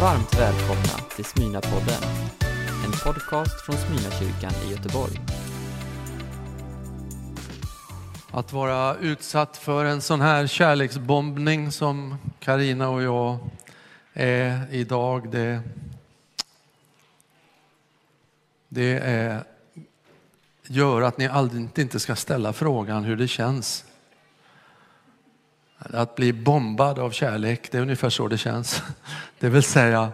Varmt 0.00 0.38
välkomna 0.38 1.08
till 1.16 1.24
Smyna-podden, 1.24 2.02
en 2.84 2.92
podcast 3.04 3.60
från 3.60 3.76
Smyna-kyrkan 3.76 4.52
i 4.66 4.70
Göteborg. 4.70 5.20
Att 8.30 8.52
vara 8.52 8.96
utsatt 8.96 9.56
för 9.56 9.84
en 9.84 10.00
sån 10.00 10.20
här 10.20 10.46
kärleksbombning 10.46 11.72
som 11.72 12.16
Karina 12.40 12.88
och 12.88 13.02
jag 13.02 13.38
är 14.12 14.66
idag, 14.70 15.30
det, 15.30 15.60
det 18.68 18.98
är, 18.98 19.44
gör 20.66 21.02
att 21.02 21.18
ni 21.18 21.26
aldrig 21.26 21.78
inte 21.78 22.00
ska 22.00 22.16
ställa 22.16 22.52
frågan 22.52 23.04
hur 23.04 23.16
det 23.16 23.28
känns. 23.28 23.84
Att 25.78 26.14
bli 26.14 26.32
bombad 26.32 26.98
av 26.98 27.10
kärlek, 27.10 27.72
det 27.72 27.78
är 27.78 27.82
ungefär 27.82 28.10
så 28.10 28.28
det 28.28 28.38
känns. 28.38 28.82
Det 29.38 29.48
vill 29.48 29.62
säga, 29.62 30.12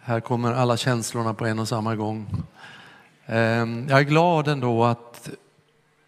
här 0.00 0.20
kommer 0.20 0.52
alla 0.52 0.76
känslorna 0.76 1.34
på 1.34 1.46
en 1.46 1.58
och 1.58 1.68
samma 1.68 1.96
gång. 1.96 2.42
Ehm, 3.26 3.86
jag 3.88 3.98
är 3.98 4.04
glad 4.04 4.48
ändå 4.48 4.84
att 4.84 5.30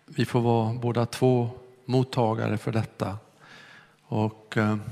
vi 0.07 0.25
får 0.25 0.41
vara 0.41 0.75
båda 0.75 1.07
två 1.07 1.51
mottagare 1.85 2.59
för 2.59 2.73
detta. 2.73 3.17
Och 4.07 4.57
ehm, 4.57 4.83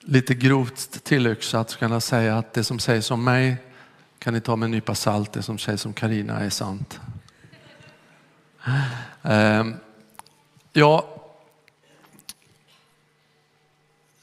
lite 0.00 0.34
grovt 0.34 1.04
tillyxat 1.04 1.70
så 1.70 1.78
kan 1.78 1.92
jag 1.92 2.02
säga 2.02 2.38
att 2.38 2.52
det 2.52 2.64
som 2.64 2.78
sägs 2.78 3.10
om 3.10 3.24
mig 3.24 3.56
kan 4.18 4.34
ni 4.34 4.40
ta 4.40 4.56
med 4.56 4.64
en 4.64 4.70
nypa 4.70 4.94
salt, 4.94 5.32
det 5.32 5.42
som 5.42 5.58
sägs 5.58 5.86
om 5.86 5.92
Karina 5.92 6.40
är 6.40 6.50
sant. 6.50 7.00
Ehm, 9.22 9.74
ja, 10.72 11.21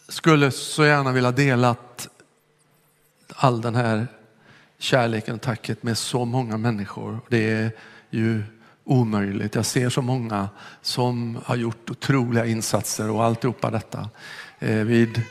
skulle 0.10 0.52
så 0.52 0.86
gärna 0.86 1.12
vilja 1.12 1.32
dela 1.32 1.76
all 3.36 3.62
den 3.62 3.76
här 3.76 4.08
kärleken 4.78 5.36
och 5.36 5.42
tacket 5.42 5.84
med 5.84 5.98
så 5.98 6.26
många 6.26 6.58
människor. 6.58 7.20
Det 7.30 7.52
är 7.52 7.72
ju 8.10 8.44
omöjligt. 8.84 9.56
Jag 9.56 9.66
ser 9.66 9.90
så 9.90 10.02
många 10.02 10.50
som 10.82 11.40
har 11.46 11.56
gjort 11.56 11.90
otroliga 11.90 12.46
insatser 12.46 13.10
och 13.10 13.24
alltihopa 13.24 13.72
detta. 13.72 14.10
Eh, 14.60 14.76
vid 14.76 15.22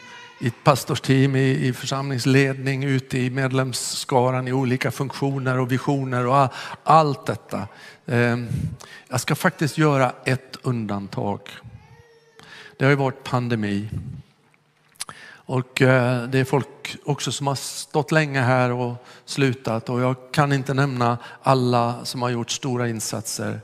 i 0.41 0.47
ett 0.47 0.65
pastorsteam, 0.65 1.37
i, 1.37 1.67
i 1.67 1.73
församlingsledning, 1.73 2.85
ute 2.85 3.19
i 3.19 3.31
medlemsskaran 3.31 4.49
i 4.49 4.53
olika 4.53 4.91
funktioner 4.91 5.59
och 5.59 5.73
visioner 5.73 6.27
och 6.27 6.37
all, 6.37 6.49
allt 6.83 7.27
detta. 7.27 7.69
Ehm, 8.07 8.49
jag 9.09 9.21
ska 9.21 9.35
faktiskt 9.35 9.79
göra 9.79 10.13
ett 10.25 10.57
undantag. 10.63 11.41
Det 12.77 12.85
har 12.85 12.91
ju 12.91 12.97
varit 12.97 13.25
pandemi. 13.25 13.89
Och 15.49 15.83
eh, 15.83 16.23
det 16.29 16.39
är 16.39 16.45
folk 16.45 16.97
också 17.05 17.33
som 17.33 17.47
har 17.47 17.55
stått 17.55 18.13
länge 18.13 18.41
här 18.41 18.71
och 18.73 19.07
slutat 19.25 19.89
och 19.89 20.01
jag 20.01 20.17
kan 20.33 20.53
inte 20.53 20.75
nämna 20.75 21.19
alla 21.43 22.05
som 22.05 22.23
har 22.23 22.31
gjort 22.31 22.51
stora 22.51 22.89
insatser. 22.89 23.61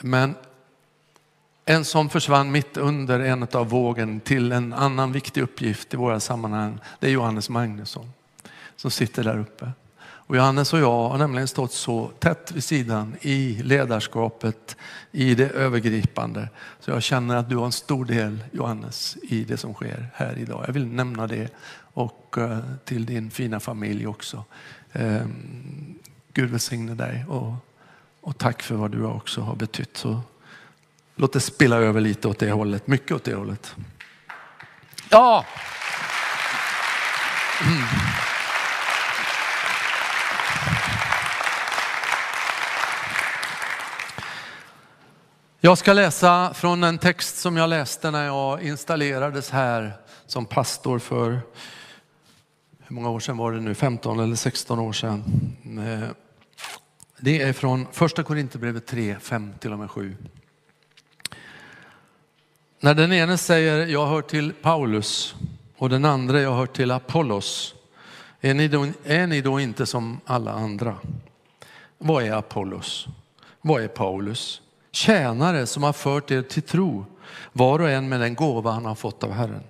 Men 0.00 0.34
en 1.64 1.84
som 1.84 2.08
försvann 2.08 2.52
mitt 2.52 2.76
under 2.76 3.20
en 3.20 3.46
av 3.52 3.68
vågen 3.68 4.20
till 4.20 4.52
en 4.52 4.72
annan 4.72 5.12
viktig 5.12 5.42
uppgift 5.42 5.94
i 5.94 5.96
våra 5.96 6.20
sammanhang, 6.20 6.78
det 7.00 7.06
är 7.06 7.10
Johannes 7.10 7.48
Magnusson 7.48 8.10
som 8.76 8.90
sitter 8.90 9.24
där 9.24 9.38
uppe. 9.38 9.70
Och 10.26 10.36
Johannes 10.36 10.72
och 10.72 10.78
jag 10.78 11.08
har 11.08 11.18
nämligen 11.18 11.48
stått 11.48 11.72
så 11.72 12.10
tätt 12.18 12.52
vid 12.52 12.64
sidan 12.64 13.16
i 13.20 13.62
ledarskapet, 13.62 14.76
i 15.12 15.34
det 15.34 15.50
övergripande. 15.50 16.48
Så 16.80 16.90
jag 16.90 17.02
känner 17.02 17.36
att 17.36 17.48
du 17.48 17.56
har 17.56 17.66
en 17.66 17.72
stor 17.72 18.04
del 18.04 18.44
Johannes 18.52 19.16
i 19.22 19.44
det 19.44 19.56
som 19.56 19.74
sker 19.74 20.08
här 20.14 20.38
idag. 20.38 20.64
Jag 20.66 20.72
vill 20.72 20.86
nämna 20.86 21.26
det 21.26 21.48
och 21.78 22.36
eh, 22.38 22.58
till 22.84 23.06
din 23.06 23.30
fina 23.30 23.60
familj 23.60 24.06
också. 24.06 24.44
Ehm, 24.92 25.94
Gud 26.32 26.50
välsigne 26.50 26.94
dig 26.94 27.24
och, 27.28 27.54
och 28.20 28.38
tack 28.38 28.62
för 28.62 28.74
vad 28.74 28.90
du 28.90 29.04
också 29.04 29.40
har 29.40 29.56
betytt. 29.56 29.96
Så 29.96 30.20
låt 31.16 31.32
det 31.32 31.40
spilla 31.40 31.76
över 31.76 32.00
lite 32.00 32.28
åt 32.28 32.38
det 32.38 32.50
hållet, 32.50 32.86
mycket 32.86 33.12
åt 33.12 33.24
det 33.24 33.34
hållet. 33.34 33.76
Ja! 35.10 35.44
Mm. 37.66 38.05
Jag 45.66 45.78
ska 45.78 45.92
läsa 45.92 46.54
från 46.54 46.84
en 46.84 46.98
text 46.98 47.36
som 47.36 47.56
jag 47.56 47.70
läste 47.70 48.10
när 48.10 48.26
jag 48.26 48.62
installerades 48.62 49.50
här 49.50 49.92
som 50.26 50.46
pastor 50.46 50.98
för, 50.98 51.30
hur 52.86 52.94
många 52.94 53.10
år 53.10 53.20
sedan 53.20 53.36
var 53.36 53.52
det 53.52 53.60
nu, 53.60 53.74
15 53.74 54.20
eller 54.20 54.36
16 54.36 54.78
år 54.78 54.92
sedan. 54.92 55.24
Eh, 55.64 56.08
det 57.18 57.42
är 57.42 57.52
från 57.52 57.86
första 57.92 58.22
Korinthierbrevet 58.22 58.86
3, 58.86 59.16
5 59.20 59.52
till 59.60 59.72
och 59.72 59.78
med 59.78 59.90
7. 59.90 60.16
När 62.80 62.94
den 62.94 63.12
ene 63.12 63.38
säger 63.38 63.86
jag 63.86 64.06
hör 64.06 64.22
till 64.22 64.52
Paulus 64.52 65.34
och 65.76 65.88
den 65.88 66.04
andra 66.04 66.40
jag 66.40 66.54
hör 66.54 66.66
till 66.66 66.90
Apollos, 66.90 67.74
är 68.40 68.54
ni 68.54 68.68
då, 68.68 68.86
är 69.04 69.26
ni 69.26 69.40
då 69.40 69.60
inte 69.60 69.86
som 69.86 70.20
alla 70.26 70.52
andra? 70.52 70.96
Vad 71.98 72.24
är 72.24 72.32
Apollos? 72.32 73.06
Vad 73.60 73.82
är 73.82 73.88
Paulus? 73.88 74.62
Tjänare 74.96 75.66
som 75.66 75.82
har 75.82 75.92
fört 75.92 76.30
er 76.30 76.42
till 76.42 76.62
tro, 76.62 77.06
var 77.52 77.78
och 77.78 77.90
en 77.90 78.08
med 78.08 78.20
den 78.20 78.34
gåva 78.34 78.70
han 78.70 78.84
har 78.84 78.94
fått 78.94 79.24
av 79.24 79.32
Herren. 79.32 79.62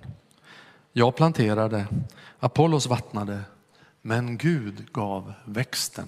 Jag 0.93 1.15
planterade, 1.15 1.87
Apollos 2.39 2.87
vattnade, 2.87 3.41
men 4.01 4.37
Gud 4.37 4.93
gav 4.93 5.33
växten. 5.45 6.07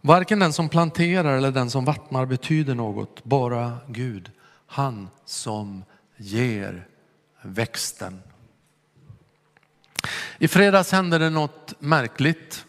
Varken 0.00 0.38
den 0.38 0.52
som 0.52 0.68
planterar 0.68 1.36
eller 1.36 1.50
den 1.50 1.70
som 1.70 1.84
vattnar 1.84 2.26
betyder 2.26 2.74
något, 2.74 3.24
bara 3.24 3.78
Gud, 3.88 4.30
han 4.66 5.08
som 5.24 5.84
ger 6.16 6.86
växten. 7.42 8.22
I 10.38 10.48
fredags 10.48 10.92
hände 10.92 11.18
det 11.18 11.30
något 11.30 11.74
märkligt. 11.78 12.64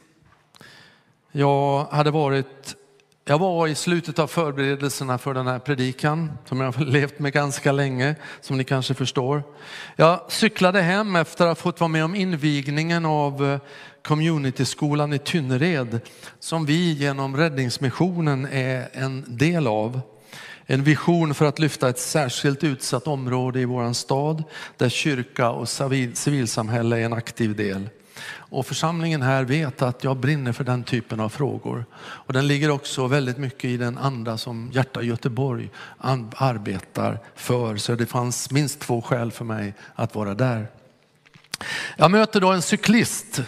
Jag 1.31 1.85
hade 1.85 2.11
varit 2.11 2.74
jag 3.27 3.39
var 3.39 3.67
i 3.67 3.75
slutet 3.75 4.19
av 4.19 4.27
förberedelserna 4.27 5.17
för 5.17 5.33
den 5.33 5.47
här 5.47 5.59
predikan 5.59 6.31
som 6.45 6.61
jag 6.61 6.71
har 6.71 6.85
levt 6.85 7.19
med 7.19 7.33
ganska 7.33 7.71
länge, 7.71 8.15
som 8.41 8.57
ni 8.57 8.63
kanske 8.63 8.93
förstår. 8.93 9.43
Jag 9.95 10.19
cyklade 10.27 10.81
hem 10.81 11.15
efter 11.15 11.45
att 11.45 11.49
ha 11.49 11.55
fått 11.55 11.79
vara 11.79 11.87
med 11.87 12.05
om 12.05 12.15
invigningen 12.15 13.05
av 13.05 13.45
eh, 13.45 13.59
communityskolan 14.01 15.13
i 15.13 15.19
Tynnered 15.19 15.99
som 16.39 16.65
vi 16.65 16.93
genom 16.93 17.37
Räddningsmissionen 17.37 18.47
är 18.51 18.89
en 18.93 19.23
del 19.27 19.67
av. 19.67 20.01
En 20.65 20.83
vision 20.83 21.33
för 21.33 21.45
att 21.45 21.59
lyfta 21.59 21.89
ett 21.89 21.99
särskilt 21.99 22.63
utsatt 22.63 23.07
område 23.07 23.59
i 23.59 23.65
våran 23.65 23.95
stad 23.95 24.43
där 24.77 24.89
kyrka 24.89 25.49
och 25.49 25.69
civilsamhälle 26.13 26.97
är 26.97 27.05
en 27.05 27.13
aktiv 27.13 27.55
del. 27.55 27.89
Och 28.27 28.65
församlingen 28.65 29.21
här 29.21 29.43
vet 29.43 29.81
att 29.81 30.03
jag 30.03 30.17
brinner 30.17 30.51
för 30.51 30.63
den 30.63 30.83
typen 30.83 31.19
av 31.19 31.29
frågor. 31.29 31.85
Och 31.95 32.33
den 32.33 32.47
ligger 32.47 32.69
också 32.69 33.07
väldigt 33.07 33.37
mycket 33.37 33.65
i 33.65 33.77
den 33.77 33.97
anda 33.97 34.37
som 34.37 34.71
Hjärta 34.73 35.01
Göteborg 35.01 35.69
arbetar 35.97 37.19
för. 37.35 37.77
Så 37.77 37.95
det 37.95 38.05
fanns 38.05 38.51
minst 38.51 38.79
två 38.79 39.01
skäl 39.01 39.31
för 39.31 39.45
mig 39.45 39.73
att 39.95 40.15
vara 40.15 40.33
där. 40.33 40.67
Jag 41.97 42.11
möter 42.11 42.41
då 42.41 42.51
en 42.51 42.61
cyklist 42.61 43.41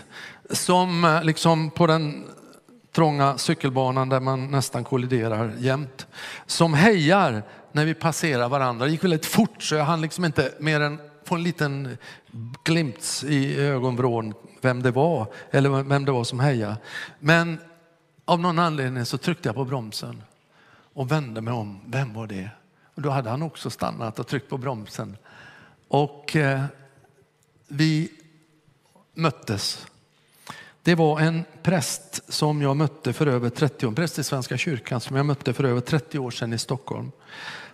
som 0.49 1.05
eh, 1.05 1.23
liksom 1.23 1.69
på 1.69 1.87
den 1.87 2.23
trånga 2.95 3.37
cykelbanan 3.37 4.09
där 4.09 4.19
man 4.19 4.51
nästan 4.51 4.83
kolliderar 4.83 5.53
jämt. 5.57 6.07
Som 6.45 6.73
hejar 6.73 7.43
när 7.71 7.85
vi 7.85 7.93
passerar 7.93 8.49
varandra. 8.49 8.85
Det 8.85 8.91
gick 8.91 9.03
väldigt 9.03 9.25
fort 9.25 9.63
så 9.63 9.75
jag 9.75 9.85
hann 9.85 10.01
liksom 10.01 10.25
inte 10.25 10.53
mer 10.59 10.79
än 10.79 10.99
få 11.25 11.35
en 11.35 11.43
liten 11.43 11.97
glimt 12.63 13.23
i 13.27 13.59
ögonvrån 13.59 14.33
vem 14.61 14.83
det 14.83 14.91
var 14.91 15.27
eller 15.51 15.83
vem 15.83 16.05
det 16.05 16.11
var 16.11 16.23
som 16.23 16.39
hejade. 16.39 16.77
Men 17.19 17.59
av 18.25 18.39
någon 18.39 18.59
anledning 18.59 19.05
så 19.05 19.17
tryckte 19.17 19.49
jag 19.49 19.55
på 19.55 19.65
bromsen 19.65 20.23
och 20.93 21.11
vände 21.11 21.41
mig 21.41 21.53
om. 21.53 21.81
Vem 21.85 22.13
var 22.13 22.27
det? 22.27 22.49
Och 22.95 23.01
då 23.01 23.09
hade 23.09 23.29
han 23.29 23.41
också 23.41 23.69
stannat 23.69 24.19
och 24.19 24.27
tryckt 24.27 24.49
på 24.49 24.57
bromsen. 24.57 25.17
Och 25.87 26.35
eh, 26.35 26.63
vi 27.67 28.11
möttes. 29.13 29.87
Det 30.83 30.95
var 30.95 31.19
en 31.19 31.43
präst 31.63 32.33
som 32.33 32.61
jag 32.61 32.77
mötte 32.77 33.13
för 33.13 33.27
över 33.27 33.49
30 33.49 33.87
år, 33.87 33.91
präst 33.91 34.19
i 34.19 34.23
Svenska 34.23 34.57
kyrkan 34.57 35.01
som 35.01 35.15
jag 35.15 35.25
mötte 35.25 35.53
för 35.53 35.63
över 35.63 35.81
30 35.81 36.19
år 36.19 36.31
sedan 36.31 36.53
i 36.53 36.57
Stockholm 36.57 37.11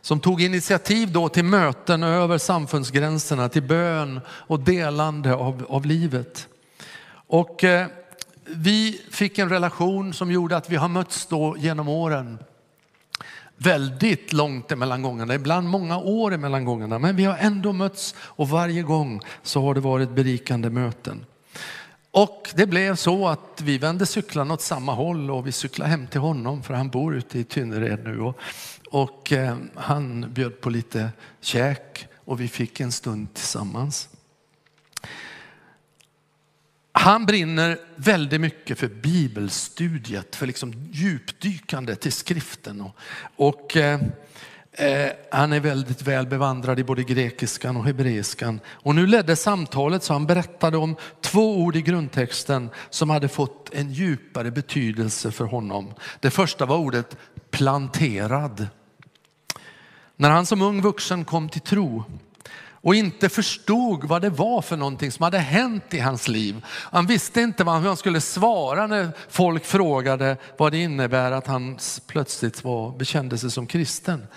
som 0.03 0.19
tog 0.19 0.41
initiativ 0.41 1.11
då 1.11 1.29
till 1.29 1.45
möten 1.45 2.03
över 2.03 2.37
samfundsgränserna, 2.37 3.49
till 3.49 3.63
bön 3.63 4.19
och 4.27 4.59
delande 4.59 5.33
av, 5.33 5.65
av 5.69 5.85
livet. 5.85 6.47
Och 7.33 7.63
eh, 7.63 7.87
vi 8.45 9.01
fick 9.11 9.37
en 9.37 9.49
relation 9.49 10.13
som 10.13 10.31
gjorde 10.31 10.57
att 10.57 10.69
vi 10.69 10.75
har 10.75 10.87
mötts 10.87 11.25
då 11.25 11.55
genom 11.57 11.87
åren. 11.87 12.39
Väldigt 13.57 14.33
långt 14.33 14.71
emellan 14.71 15.01
gångerna, 15.01 15.35
ibland 15.35 15.69
många 15.69 15.97
år 15.97 16.33
emellan 16.33 16.65
gångerna, 16.65 16.99
men 16.99 17.15
vi 17.15 17.25
har 17.25 17.37
ändå 17.37 17.73
mötts 17.73 18.15
och 18.19 18.49
varje 18.49 18.81
gång 18.81 19.21
så 19.43 19.61
har 19.61 19.73
det 19.73 19.79
varit 19.79 20.09
berikande 20.09 20.69
möten. 20.69 21.25
Och 22.11 22.49
det 22.55 22.67
blev 22.67 22.95
så 22.95 23.27
att 23.27 23.61
vi 23.61 23.77
vände 23.77 24.05
cyklarna 24.05 24.53
åt 24.53 24.61
samma 24.61 24.93
håll 24.93 25.31
och 25.31 25.47
vi 25.47 25.51
cyklade 25.51 25.91
hem 25.91 26.07
till 26.07 26.21
honom 26.21 26.63
för 26.63 26.73
han 26.73 26.89
bor 26.89 27.15
ute 27.15 27.39
i 27.39 27.43
Tynnered 27.43 28.03
nu. 28.03 28.21
Och, 28.21 28.37
och 28.91 29.31
eh, 29.31 29.57
han 29.75 30.33
bjöd 30.33 30.61
på 30.61 30.69
lite 30.69 31.09
käk 31.41 32.07
och 32.25 32.41
vi 32.41 32.47
fick 32.47 32.79
en 32.79 32.91
stund 32.91 33.33
tillsammans. 33.33 34.09
Han 36.95 37.25
brinner 37.25 37.77
väldigt 37.95 38.41
mycket 38.41 38.79
för 38.79 38.87
bibelstudiet, 38.87 40.35
för 40.35 40.47
liksom 40.47 40.73
djupdykande 40.91 41.95
till 41.95 42.11
skriften. 42.11 42.81
Och, 42.81 42.95
och 43.35 43.77
eh, 43.77 43.99
eh, 44.71 45.11
han 45.31 45.53
är 45.53 45.59
väldigt 45.59 46.01
väl 46.01 46.27
bevandrad 46.27 46.79
i 46.79 46.83
både 46.83 47.03
grekiskan 47.03 47.77
och 47.77 47.85
hebreiskan. 47.85 48.59
Och 48.67 48.95
nu 48.95 49.07
ledde 49.07 49.35
samtalet 49.35 50.03
så 50.03 50.13
han 50.13 50.25
berättade 50.25 50.77
om 50.77 50.95
två 51.21 51.57
ord 51.57 51.75
i 51.75 51.81
grundtexten 51.81 52.69
som 52.89 53.09
hade 53.09 53.27
fått 53.27 53.69
en 53.73 53.93
djupare 53.93 54.51
betydelse 54.51 55.31
för 55.31 55.45
honom. 55.45 55.93
Det 56.19 56.31
första 56.31 56.65
var 56.65 56.77
ordet 56.77 57.17
planterad. 57.51 58.67
När 60.15 60.29
han 60.29 60.45
som 60.45 60.61
ung 60.61 60.81
vuxen 60.81 61.25
kom 61.25 61.49
till 61.49 61.61
tro 61.61 62.03
och 62.83 62.95
inte 62.95 63.29
förstod 63.29 64.03
vad 64.03 64.21
det 64.21 64.29
var 64.29 64.61
för 64.61 64.77
någonting 64.77 65.11
som 65.11 65.23
hade 65.23 65.37
hänt 65.37 65.93
i 65.93 65.99
hans 65.99 66.27
liv. 66.27 66.65
Han 66.67 67.05
visste 67.05 67.41
inte 67.41 67.63
vad 67.63 67.75
han 67.75 67.97
skulle 67.97 68.21
svara 68.21 68.87
när 68.87 69.11
folk 69.29 69.65
frågade 69.65 70.37
vad 70.57 70.71
det 70.71 70.77
innebär 70.77 71.31
att 71.31 71.47
han 71.47 71.77
plötsligt 72.07 72.63
var, 72.63 72.97
bekände 72.97 73.37
sig 73.37 73.51
som 73.51 73.67
kristen. 73.67 74.27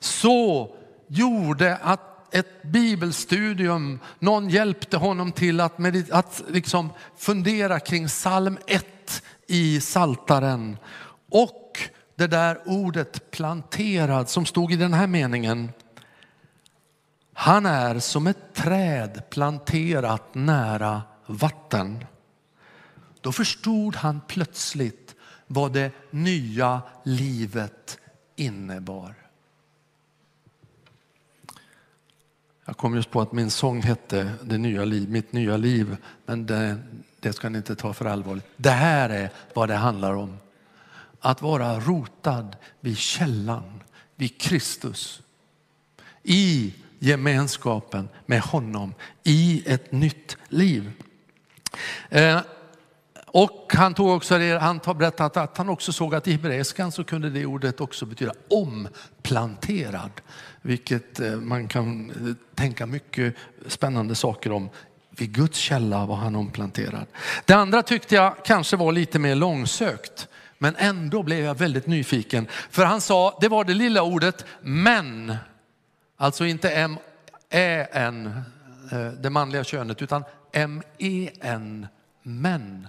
Så 0.00 0.70
gjorde 1.08 1.76
att 1.76 2.34
ett 2.34 2.62
bibelstudium, 2.62 3.98
någon 4.18 4.48
hjälpte 4.48 4.96
honom 4.96 5.32
till 5.32 5.60
att, 5.60 5.80
att 6.10 6.42
liksom 6.48 6.90
fundera 7.18 7.80
kring 7.80 8.06
psalm 8.06 8.58
1 8.66 9.22
i 9.46 9.80
Saltaren 9.80 10.76
och 11.30 11.78
det 12.16 12.26
där 12.26 12.58
ordet 12.64 13.30
planterad 13.30 14.28
som 14.28 14.46
stod 14.46 14.72
i 14.72 14.76
den 14.76 14.94
här 14.94 15.06
meningen. 15.06 15.68
Han 17.32 17.66
är 17.66 17.98
som 17.98 18.26
ett 18.26 18.54
träd 18.54 19.22
planterat 19.30 20.34
nära 20.34 21.02
vatten. 21.26 22.04
Då 23.20 23.32
förstod 23.32 23.96
han 23.96 24.20
plötsligt 24.28 25.14
vad 25.46 25.72
det 25.72 25.90
nya 26.10 26.82
livet 27.04 27.98
innebar. 28.36 29.14
Jag 32.64 32.76
kom 32.76 32.94
just 32.94 33.10
på 33.10 33.20
att 33.20 33.32
min 33.32 33.50
sång 33.50 33.82
hette 33.82 34.32
det 34.42 34.58
nya 34.58 34.84
liv, 34.84 35.10
Mitt 35.10 35.32
nya 35.32 35.56
liv, 35.56 35.96
men 36.26 36.46
det, 36.46 36.78
det 37.20 37.32
ska 37.32 37.48
ni 37.48 37.58
inte 37.58 37.76
ta 37.76 37.92
för 37.92 38.04
allvarligt. 38.04 38.46
Det 38.56 38.70
här 38.70 39.10
är 39.10 39.30
vad 39.54 39.68
det 39.68 39.74
handlar 39.74 40.14
om. 40.14 40.38
Att 41.20 41.42
vara 41.42 41.80
rotad 41.80 42.56
vid 42.80 42.98
källan, 42.98 43.80
vid 44.16 44.40
Kristus. 44.40 45.22
I 46.22 46.74
gemenskapen 47.02 48.08
med 48.26 48.40
honom 48.40 48.94
i 49.24 49.62
ett 49.66 49.92
nytt 49.92 50.36
liv. 50.48 50.90
Eh, 52.08 52.40
och 53.26 53.72
han 53.74 53.94
tog 53.94 54.08
också 54.08 54.38
det, 54.38 54.58
han 54.58 54.80
har 54.84 54.94
berättat 54.94 55.36
att 55.36 55.58
han 55.58 55.68
också 55.68 55.92
såg 55.92 56.14
att 56.14 56.28
i 56.28 56.32
hebreiskan 56.32 56.92
så 56.92 57.04
kunde 57.04 57.30
det 57.30 57.46
ordet 57.46 57.80
också 57.80 58.06
betyda 58.06 58.32
omplanterad. 58.48 60.10
Vilket 60.62 61.20
eh, 61.20 61.30
man 61.30 61.68
kan 61.68 62.10
eh, 62.10 62.34
tänka 62.54 62.86
mycket 62.86 63.34
spännande 63.66 64.14
saker 64.14 64.52
om. 64.52 64.68
Vid 65.10 65.32
Guds 65.32 65.58
källa 65.58 66.06
var 66.06 66.16
han 66.16 66.36
omplanterad. 66.36 67.06
Det 67.44 67.54
andra 67.54 67.82
tyckte 67.82 68.14
jag 68.14 68.36
kanske 68.44 68.76
var 68.76 68.92
lite 68.92 69.18
mer 69.18 69.34
långsökt. 69.34 70.28
Men 70.58 70.76
ändå 70.76 71.22
blev 71.22 71.44
jag 71.44 71.58
väldigt 71.58 71.86
nyfiken. 71.86 72.46
För 72.70 72.84
han 72.84 73.00
sa, 73.00 73.38
det 73.40 73.48
var 73.48 73.64
det 73.64 73.74
lilla 73.74 74.02
ordet 74.02 74.44
men. 74.60 75.36
Alltså 76.22 76.44
inte 76.44 76.70
M-Ä-N, 76.70 78.42
eh, 78.92 79.06
det 79.06 79.30
manliga 79.30 79.64
könet, 79.64 80.02
utan 80.02 80.24
M-E-N, 80.52 81.86
män. 82.22 82.88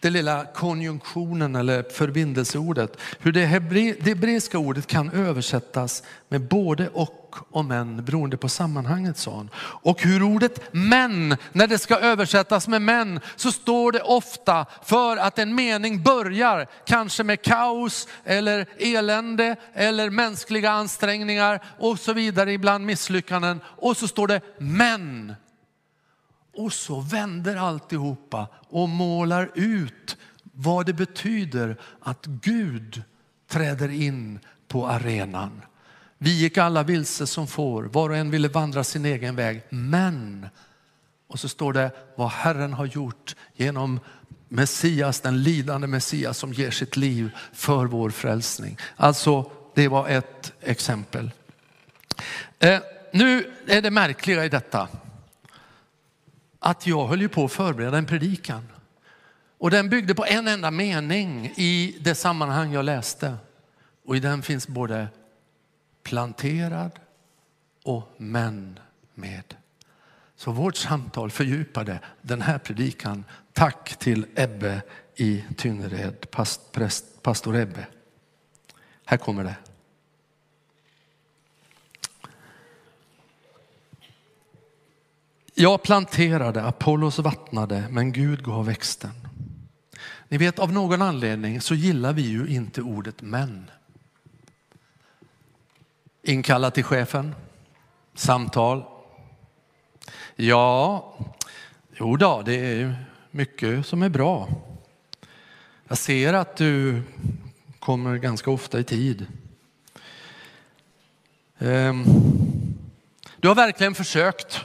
Det 0.00 0.10
lilla 0.10 0.44
konjunktionen 0.44 1.56
eller 1.56 1.82
förbindelseordet. 1.82 2.96
Hur 3.18 3.32
det 3.32 3.46
hebreiska 3.46 4.58
ordet 4.58 4.86
kan 4.86 5.10
översättas 5.10 6.02
med 6.28 6.48
både 6.48 6.88
och 6.88 7.28
och 7.50 7.64
men 7.64 8.04
beroende 8.04 8.36
på 8.36 8.48
sammanhanget 8.48 9.18
sa 9.18 9.36
han. 9.36 9.50
Och 9.58 10.02
hur 10.02 10.22
ordet 10.22 10.60
men, 10.72 11.36
när 11.52 11.66
det 11.66 11.78
ska 11.78 11.98
översättas 11.98 12.68
med 12.68 12.82
men, 12.82 13.20
så 13.36 13.52
står 13.52 13.92
det 13.92 14.00
ofta 14.00 14.66
för 14.84 15.16
att 15.16 15.38
en 15.38 15.54
mening 15.54 16.02
börjar 16.02 16.66
kanske 16.86 17.24
med 17.24 17.42
kaos 17.42 18.08
eller 18.24 18.66
elände 18.78 19.56
eller 19.74 20.10
mänskliga 20.10 20.70
ansträngningar 20.70 21.64
och 21.78 21.98
så 21.98 22.12
vidare, 22.12 22.52
ibland 22.52 22.86
misslyckanden. 22.86 23.60
Och 23.64 23.96
så 23.96 24.08
står 24.08 24.26
det 24.26 24.40
men. 24.58 25.34
Och 26.58 26.72
så 26.72 27.00
vänder 27.00 27.56
alltihopa 27.56 28.46
och 28.68 28.88
målar 28.88 29.50
ut 29.54 30.16
vad 30.42 30.86
det 30.86 30.92
betyder 30.92 31.76
att 32.00 32.26
Gud 32.26 33.02
träder 33.48 33.88
in 33.88 34.38
på 34.68 34.86
arenan. 34.86 35.62
Vi 36.18 36.30
gick 36.30 36.58
alla 36.58 36.82
vilse 36.82 37.26
som 37.26 37.46
får, 37.46 37.84
var 37.84 38.10
och 38.10 38.16
en 38.16 38.30
ville 38.30 38.48
vandra 38.48 38.84
sin 38.84 39.04
egen 39.04 39.36
väg. 39.36 39.62
Men, 39.70 40.48
och 41.26 41.40
så 41.40 41.48
står 41.48 41.72
det 41.72 41.90
vad 42.16 42.30
Herren 42.30 42.72
har 42.72 42.86
gjort 42.86 43.36
genom 43.54 44.00
Messias, 44.48 45.20
den 45.20 45.42
lidande 45.42 45.86
Messias 45.86 46.38
som 46.38 46.52
ger 46.52 46.70
sitt 46.70 46.96
liv 46.96 47.30
för 47.52 47.84
vår 47.84 48.10
frälsning. 48.10 48.78
Alltså, 48.96 49.50
det 49.74 49.88
var 49.88 50.08
ett 50.08 50.52
exempel. 50.60 51.30
Eh, 52.58 52.80
nu 53.12 53.50
är 53.66 53.82
det 53.82 53.90
märkliga 53.90 54.44
i 54.44 54.48
detta 54.48 54.88
att 56.58 56.86
jag 56.86 57.06
höll 57.06 57.20
ju 57.20 57.28
på 57.28 57.44
att 57.44 57.52
förbereda 57.52 57.98
en 57.98 58.06
predikan. 58.06 58.68
Och 59.58 59.70
den 59.70 59.88
byggde 59.88 60.14
på 60.14 60.24
en 60.24 60.48
enda 60.48 60.70
mening 60.70 61.46
i 61.56 61.98
det 62.00 62.14
sammanhang 62.14 62.72
jag 62.72 62.84
läste. 62.84 63.36
Och 64.04 64.16
i 64.16 64.20
den 64.20 64.42
finns 64.42 64.68
både 64.68 65.08
planterad 66.02 66.90
och 67.84 68.14
män 68.16 68.78
med. 69.14 69.54
Så 70.36 70.52
vårt 70.52 70.76
samtal 70.76 71.30
fördjupade 71.30 72.00
den 72.22 72.42
här 72.42 72.58
predikan. 72.58 73.24
Tack 73.52 73.96
till 73.98 74.26
Ebbe 74.34 74.82
i 75.16 75.44
Tynnered, 75.56 76.30
past, 76.30 76.72
präst, 76.72 77.22
pastor 77.22 77.56
Ebbe. 77.56 77.86
Här 79.04 79.16
kommer 79.16 79.44
det. 79.44 79.56
Jag 85.60 85.82
planterade, 85.82 86.62
Apollos 86.62 87.18
vattnade, 87.18 87.84
men 87.90 88.12
Gud 88.12 88.44
gav 88.44 88.66
växten. 88.66 89.10
Ni 90.28 90.38
vet 90.38 90.58
av 90.58 90.72
någon 90.72 91.02
anledning 91.02 91.60
så 91.60 91.74
gillar 91.74 92.12
vi 92.12 92.22
ju 92.22 92.46
inte 92.46 92.82
ordet 92.82 93.22
men. 93.22 93.70
Inkalla 96.22 96.70
till 96.70 96.84
chefen, 96.84 97.34
samtal. 98.14 98.84
Ja, 100.36 101.14
jo 101.96 102.16
då, 102.16 102.42
det 102.42 102.54
är 102.54 103.04
mycket 103.30 103.86
som 103.86 104.02
är 104.02 104.08
bra. 104.08 104.48
Jag 105.88 105.98
ser 105.98 106.34
att 106.34 106.56
du 106.56 107.02
kommer 107.78 108.16
ganska 108.16 108.50
ofta 108.50 108.80
i 108.80 108.84
tid. 108.84 109.26
Ehm, 111.58 112.04
du 113.36 113.48
har 113.48 113.54
verkligen 113.54 113.94
försökt. 113.94 114.64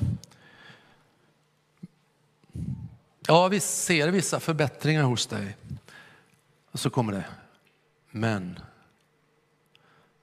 Ja, 3.28 3.48
vi 3.48 3.60
ser 3.60 4.08
vissa 4.08 4.40
förbättringar 4.40 5.04
hos 5.04 5.28
dig. 5.28 5.58
Och 6.72 6.80
så 6.80 6.90
kommer 6.90 7.14
det, 7.14 7.26
men 8.12 8.60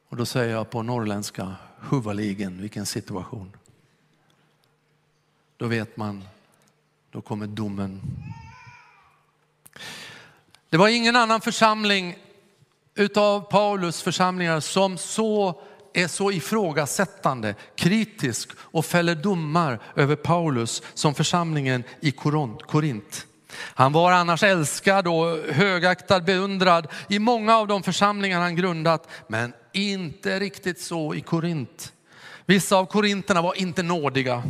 och 0.09 0.17
då 0.17 0.27
säger 0.27 0.55
jag 0.55 0.71
på 0.71 0.83
norrländska, 0.83 1.55
huvaligen, 1.91 2.61
vilken 2.61 2.87
situation. 2.87 3.57
Då 5.57 5.67
vet 5.67 5.97
man, 5.97 6.25
då 7.11 7.21
kommer 7.21 7.47
domen. 7.47 8.01
Det 10.69 10.77
var 10.77 10.89
ingen 10.89 11.17
annan 11.17 11.41
församling 11.41 12.19
utav 12.95 13.41
Paulus 13.41 14.03
församlingar 14.03 14.61
som 14.61 14.99
så 14.99 15.63
är 15.95 16.09
så 16.09 16.33
ifrågasättande, 16.33 17.55
kritisk 17.77 18.51
och 18.59 18.87
fäller 18.87 19.15
domar 19.15 19.79
över 19.97 20.17
Paulus 20.17 20.83
som 20.95 21.15
församlingen 21.15 21.85
i 22.01 22.11
Korint. 22.11 23.27
Han 23.57 23.93
var 23.93 24.13
annars 24.13 24.43
älskad 24.43 25.09
och 25.09 25.39
högaktad, 25.53 26.21
beundrad 26.21 26.89
i 27.09 27.19
många 27.19 27.57
av 27.57 27.67
de 27.67 27.83
församlingar 27.83 28.41
han 28.41 28.57
grundat, 28.57 29.09
men 29.27 29.53
inte 29.73 30.41
riktigt 30.41 30.81
så 30.81 31.15
i 31.15 31.21
Korint. 31.21 31.93
Vissa 32.47 32.77
av 32.77 32.87
korinterna 32.87 33.43
var 33.43 33.59
inte 33.59 33.83
nådiga. 33.83 34.43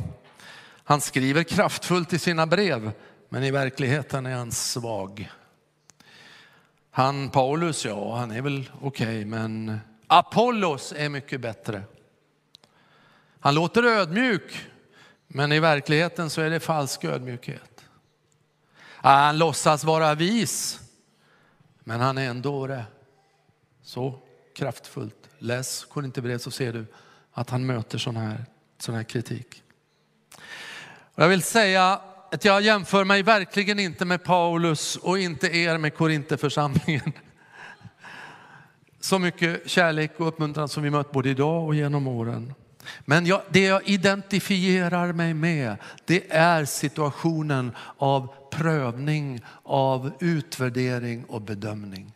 Han 0.85 1.01
skriver 1.01 1.43
kraftfullt 1.43 2.13
i 2.13 2.19
sina 2.19 2.47
brev, 2.47 2.93
men 3.29 3.45
i 3.45 3.51
verkligheten 3.51 4.27
är 4.27 4.35
han 4.35 4.53
svag. 4.53 5.31
Han 6.91 7.31
Paulus, 7.31 7.85
ja 7.85 8.17
han 8.17 8.31
är 8.31 8.43
väl 8.43 8.71
okej, 8.81 9.07
okay, 9.07 9.25
men 9.25 9.81
Apollos 10.13 10.93
är 10.97 11.09
mycket 11.09 11.41
bättre. 11.41 11.83
Han 13.41 13.55
låter 13.55 13.83
ödmjuk, 13.83 14.67
men 15.27 15.53
i 15.53 15.61
verkligheten 15.61 16.31
så 16.31 16.41
är 16.41 16.51
det 16.51 16.61
falsk 16.61 17.05
ödmjukhet. 17.05 17.85
Ah, 19.01 19.17
han 19.17 19.39
låtsas 19.39 19.85
vara 19.85 20.15
vis, 20.15 20.81
men 21.81 22.01
han 22.01 22.19
är 22.19 22.31
en 22.31 22.43
dåre. 22.43 22.85
Så 23.83 24.19
kraftfullt. 24.57 25.29
Läs 25.39 25.85
Korinthierbrevet 25.85 26.43
så 26.43 26.51
ser 26.51 26.73
du 26.73 26.87
att 27.33 27.51
han 27.51 27.67
möter 27.67 27.99
sån 27.99 28.17
här, 28.17 28.45
sån 28.79 28.95
här 28.95 29.05
kritik. 29.05 29.63
Jag 31.15 31.29
vill 31.29 31.43
säga 31.43 32.01
att 32.33 32.45
jag 32.45 32.63
jämför 32.63 33.05
mig 33.05 33.23
verkligen 33.23 33.79
inte 33.79 34.05
med 34.05 34.25
Paulus 34.25 34.97
och 34.97 35.19
inte 35.19 35.57
er 35.57 35.79
med 35.79 35.95
Korintheförsamlingen. 35.95 37.13
Så 39.01 39.19
mycket 39.19 39.71
kärlek 39.71 40.13
och 40.17 40.29
uppmuntran 40.29 40.69
som 40.69 40.83
vi 40.83 40.91
mött 40.91 41.13
både 41.13 41.29
idag 41.29 41.67
och 41.67 41.75
genom 41.75 42.09
åren. 42.09 42.55
Men 43.01 43.27
jag, 43.27 43.43
det 43.49 43.65
jag 43.65 43.89
identifierar 43.89 45.13
mig 45.13 45.35
med, 45.35 45.77
det 46.05 46.33
är 46.33 46.65
situationen 46.65 47.73
av 47.97 48.35
prövning, 48.51 49.41
av 49.63 50.13
utvärdering 50.21 51.25
och 51.25 51.41
bedömning. 51.41 52.13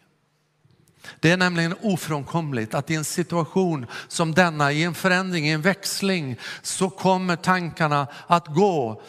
Det 1.21 1.31
är 1.31 1.37
nämligen 1.37 1.75
ofrånkomligt 1.83 2.75
att 2.75 2.91
i 2.91 2.95
en 2.95 3.05
situation 3.05 3.87
som 4.09 4.35
denna, 4.35 4.73
i 4.73 4.85
en 4.85 4.95
förändring, 4.95 5.49
i 5.49 5.53
en 5.53 5.63
växling, 5.63 6.37
så 6.63 6.91
kommer 6.91 7.37
tankarna 7.37 8.07
att 8.27 8.47
gå. 8.47 9.03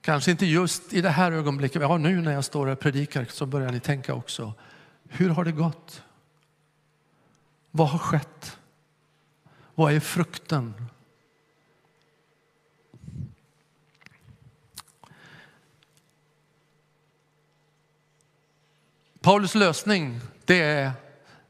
Kanske 0.00 0.30
inte 0.30 0.46
just 0.46 0.92
i 0.92 1.00
det 1.00 1.10
här 1.10 1.32
ögonblicket, 1.32 1.82
ja 1.82 1.96
nu 1.96 2.20
när 2.20 2.32
jag 2.32 2.44
står 2.44 2.66
och 2.66 2.80
predikar 2.80 3.26
så 3.30 3.46
börjar 3.46 3.72
ni 3.72 3.80
tänka 3.80 4.14
också. 4.14 4.52
Hur 5.08 5.30
har 5.30 5.44
det 5.44 5.52
gått? 5.52 6.02
Vad 7.76 7.88
har 7.88 7.98
skett? 7.98 8.58
Vad 9.74 9.92
är 9.92 10.00
frukten? 10.00 10.74
Paulus 19.20 19.54
lösning 19.54 20.20
det 20.44 20.60
är 20.60 20.92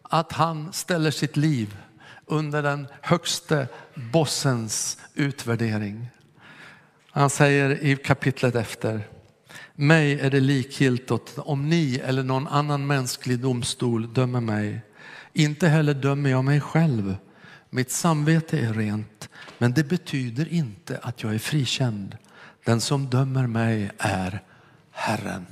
att 0.02 0.32
han 0.32 0.72
ställer 0.72 1.10
sitt 1.10 1.36
liv 1.36 1.76
under 2.26 2.62
den 2.62 2.86
högste 3.00 3.68
bossens 3.94 4.98
utvärdering. 5.14 6.08
Han 7.10 7.30
säger 7.30 7.84
i 7.84 7.96
kapitlet 7.96 8.54
efter, 8.54 9.08
mig 9.74 10.20
är 10.20 10.30
det 10.30 10.40
likgiltigt 10.40 11.38
om 11.38 11.68
ni 11.68 11.96
eller 11.96 12.22
någon 12.22 12.48
annan 12.48 12.86
mänsklig 12.86 13.38
domstol 13.38 14.12
dömer 14.12 14.40
mig. 14.40 14.80
Inte 15.36 15.68
heller 15.68 15.94
dömer 15.94 16.30
jag 16.30 16.44
mig 16.44 16.60
själv. 16.60 17.16
Mitt 17.70 17.90
samvete 17.90 18.58
är 18.58 18.72
rent, 18.72 19.28
men 19.58 19.72
det 19.72 19.84
betyder 19.84 20.52
inte 20.52 20.98
att 21.02 21.22
jag 21.22 21.34
är 21.34 21.38
frikänd. 21.38 22.16
Den 22.64 22.80
som 22.80 23.06
dömer 23.06 23.46
mig 23.46 23.90
är 23.98 24.42
Herren. 24.90 25.46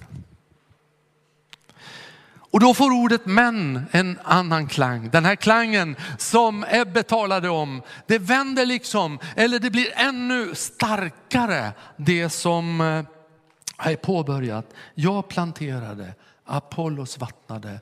Och 2.35 2.61
då 2.61 2.75
får 2.75 2.91
ordet 2.91 3.27
men 3.27 3.87
en 3.91 4.19
annan 4.23 4.69
klang. 4.69 5.11
Den 5.11 5.25
här 5.25 5.37
klangen 5.37 5.97
som 6.19 6.65
Ebbe 6.71 7.03
talade 7.03 7.49
om, 7.49 7.83
det 8.07 8.19
vänder 8.19 8.67
liksom, 8.67 9.19
eller 9.37 9.59
det 9.59 9.71
blir 9.71 9.93
ännu 9.95 10.55
starkare 10.55 11.73
det 11.97 12.31
som 12.31 12.81
eh, 12.81 13.05
är 13.79 13.97
påbörjat. 13.97 14.75
Jag 14.95 15.29
planterade, 15.29 16.15
Apollos 16.45 17.19
vattnade, 17.19 17.81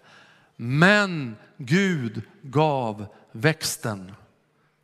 men 0.56 1.36
Gud 1.62 2.22
gav 2.42 3.06
växten. 3.32 4.12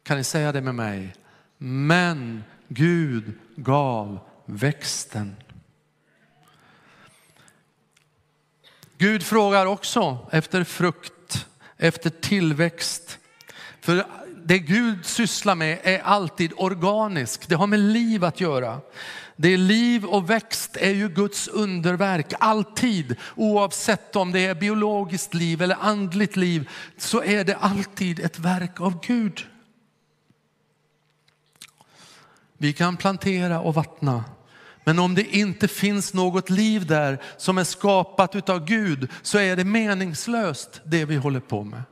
Kan 0.02 0.16
ni 0.16 0.24
säga 0.24 0.52
det 0.52 0.60
med 0.60 0.74
mig? 0.74 1.14
Men 1.58 2.44
Gud 2.68 3.38
gav 3.56 4.18
växten. 4.44 5.36
Gud 8.98 9.22
frågar 9.22 9.66
också 9.66 10.18
efter 10.32 10.64
frukt, 10.64 11.46
efter 11.76 12.10
tillväxt. 12.10 13.18
För 13.80 14.06
det 14.44 14.58
Gud 14.58 15.06
sysslar 15.06 15.54
med 15.54 15.78
är 15.82 15.98
alltid 15.98 16.52
organiskt, 16.56 17.48
det 17.48 17.54
har 17.54 17.66
med 17.66 17.80
liv 17.80 18.24
att 18.24 18.40
göra. 18.40 18.80
Det 19.36 19.48
är 19.48 19.58
liv 19.58 20.04
och 20.04 20.30
växt 20.30 20.76
är 20.76 20.90
ju 20.90 21.08
Guds 21.08 21.48
underverk, 21.48 22.32
alltid. 22.40 23.16
Oavsett 23.34 24.16
om 24.16 24.32
det 24.32 24.46
är 24.46 24.54
biologiskt 24.54 25.34
liv 25.34 25.62
eller 25.62 25.76
andligt 25.80 26.36
liv, 26.36 26.68
så 26.98 27.22
är 27.22 27.44
det 27.44 27.56
alltid 27.56 28.20
ett 28.20 28.38
verk 28.38 28.80
av 28.80 29.00
Gud. 29.06 29.46
Vi 32.58 32.72
kan 32.72 32.96
plantera 32.96 33.60
och 33.60 33.74
vattna. 33.74 34.24
Men 34.84 34.98
om 34.98 35.14
det 35.14 35.36
inte 35.36 35.68
finns 35.68 36.14
något 36.14 36.50
liv 36.50 36.86
där 36.86 37.22
som 37.36 37.58
är 37.58 37.64
skapat 37.64 38.48
av 38.48 38.64
Gud 38.64 39.10
så 39.22 39.38
är 39.38 39.56
det 39.56 39.64
meningslöst 39.64 40.80
det 40.84 41.04
vi 41.04 41.16
håller 41.16 41.40
på 41.40 41.64
med. 41.64 41.82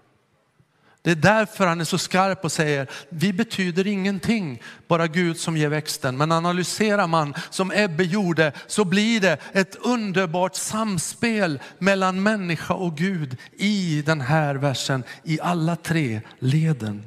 Det 1.05 1.11
är 1.11 1.15
därför 1.15 1.67
han 1.67 1.81
är 1.81 1.85
så 1.85 1.99
skarp 1.99 2.45
och 2.45 2.53
säger, 2.53 2.87
vi 3.09 3.33
betyder 3.33 3.87
ingenting, 3.87 4.63
bara 4.89 5.07
Gud 5.07 5.39
som 5.39 5.57
ger 5.57 5.69
växten. 5.69 6.17
Men 6.17 6.33
analyserar 6.33 7.07
man 7.07 7.35
som 7.51 7.73
Ebbe 7.75 8.05
gjorde 8.05 8.53
så 8.67 8.85
blir 8.85 9.21
det 9.21 9.39
ett 9.53 9.77
underbart 9.77 10.55
samspel 10.55 11.61
mellan 11.79 12.23
människa 12.23 12.75
och 12.75 12.97
Gud 12.97 13.37
i 13.57 14.03
den 14.07 14.21
här 14.21 14.55
versen, 14.55 15.05
i 15.25 15.41
alla 15.41 15.77
tre 15.77 16.21
leden. 16.39 17.03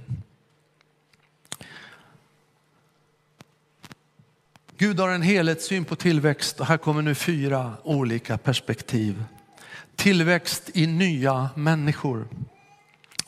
Gud 4.77 5.00
har 5.00 5.10
en 5.10 5.22
helhetssyn 5.22 5.86
på 5.86 5.96
tillväxt 5.96 6.60
och 6.60 6.66
här 6.66 6.77
kommer 6.77 7.01
nu 7.01 7.16
fyra 7.16 7.74
olika 7.84 8.38
perspektiv. 8.38 9.24
Tillväxt 9.96 10.70
i 10.74 10.88
nya 10.88 11.50
människor. 11.56 12.27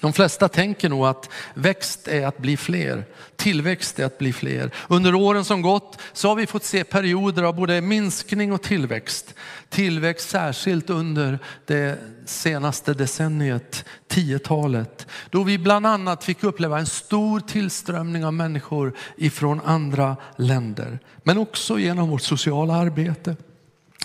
De 0.02 0.14
flesta 0.14 0.48
tänker 0.48 0.90
nog 0.90 1.06
att 1.06 1.30
växt 1.54 2.08
är 2.08 2.28
att 2.28 2.38
bli 2.38 2.58
fler, 2.58 3.06
tillväxt 3.36 4.00
är 4.00 4.06
att 4.06 4.18
bli 4.18 4.34
fler. 4.34 4.72
Under 4.88 5.16
åren 5.16 5.46
som 5.46 5.62
gått 5.62 6.00
så 6.14 6.28
har 6.28 6.36
vi 6.36 6.48
fått 6.48 6.64
se 6.64 6.84
perioder 6.84 7.44
av 7.44 7.56
både 7.56 7.82
minskning 7.82 8.54
och 8.54 8.62
tillväxt. 8.62 9.36
Tillväxt 9.70 10.30
särskilt 10.30 10.90
under 10.90 11.40
det 11.66 12.00
senaste 12.26 12.94
decenniet, 12.94 13.86
10-talet, 14.10 15.08
då 15.30 15.44
vi 15.44 15.58
bland 15.58 15.86
annat 15.86 16.24
fick 16.24 16.44
uppleva 16.44 16.80
en 16.80 16.86
stor 16.86 17.40
tillströmning 17.40 18.26
av 18.26 18.34
människor 18.34 18.94
ifrån 19.18 19.62
andra 19.66 20.16
länder. 20.36 21.00
Men 21.24 21.38
också 21.38 21.80
genom 21.80 22.10
vårt 22.10 22.22
sociala 22.22 22.74
arbete 22.74 23.36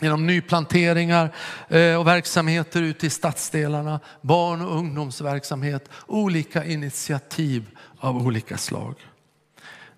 genom 0.00 0.26
nyplanteringar 0.26 1.34
eh, 1.68 1.94
och 2.00 2.06
verksamheter 2.06 2.82
ute 2.82 3.06
i 3.06 3.10
stadsdelarna, 3.10 4.00
barn 4.20 4.62
och 4.62 4.76
ungdomsverksamhet, 4.76 5.88
olika 6.06 6.64
initiativ 6.64 7.70
av 7.98 8.26
olika 8.26 8.58
slag. 8.58 8.94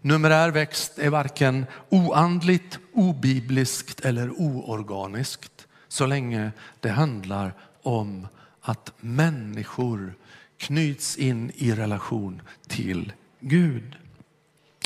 Numerär 0.00 0.50
växt 0.50 0.98
är 0.98 1.10
varken 1.10 1.66
oandligt, 1.88 2.78
obibliskt 2.92 4.00
eller 4.00 4.30
oorganiskt 4.30 5.66
så 5.88 6.06
länge 6.06 6.50
det 6.80 6.90
handlar 6.90 7.54
om 7.82 8.28
att 8.60 8.92
människor 9.00 10.14
knyts 10.58 11.16
in 11.16 11.52
i 11.54 11.72
relation 11.72 12.42
till 12.68 13.12
Gud 13.40 13.96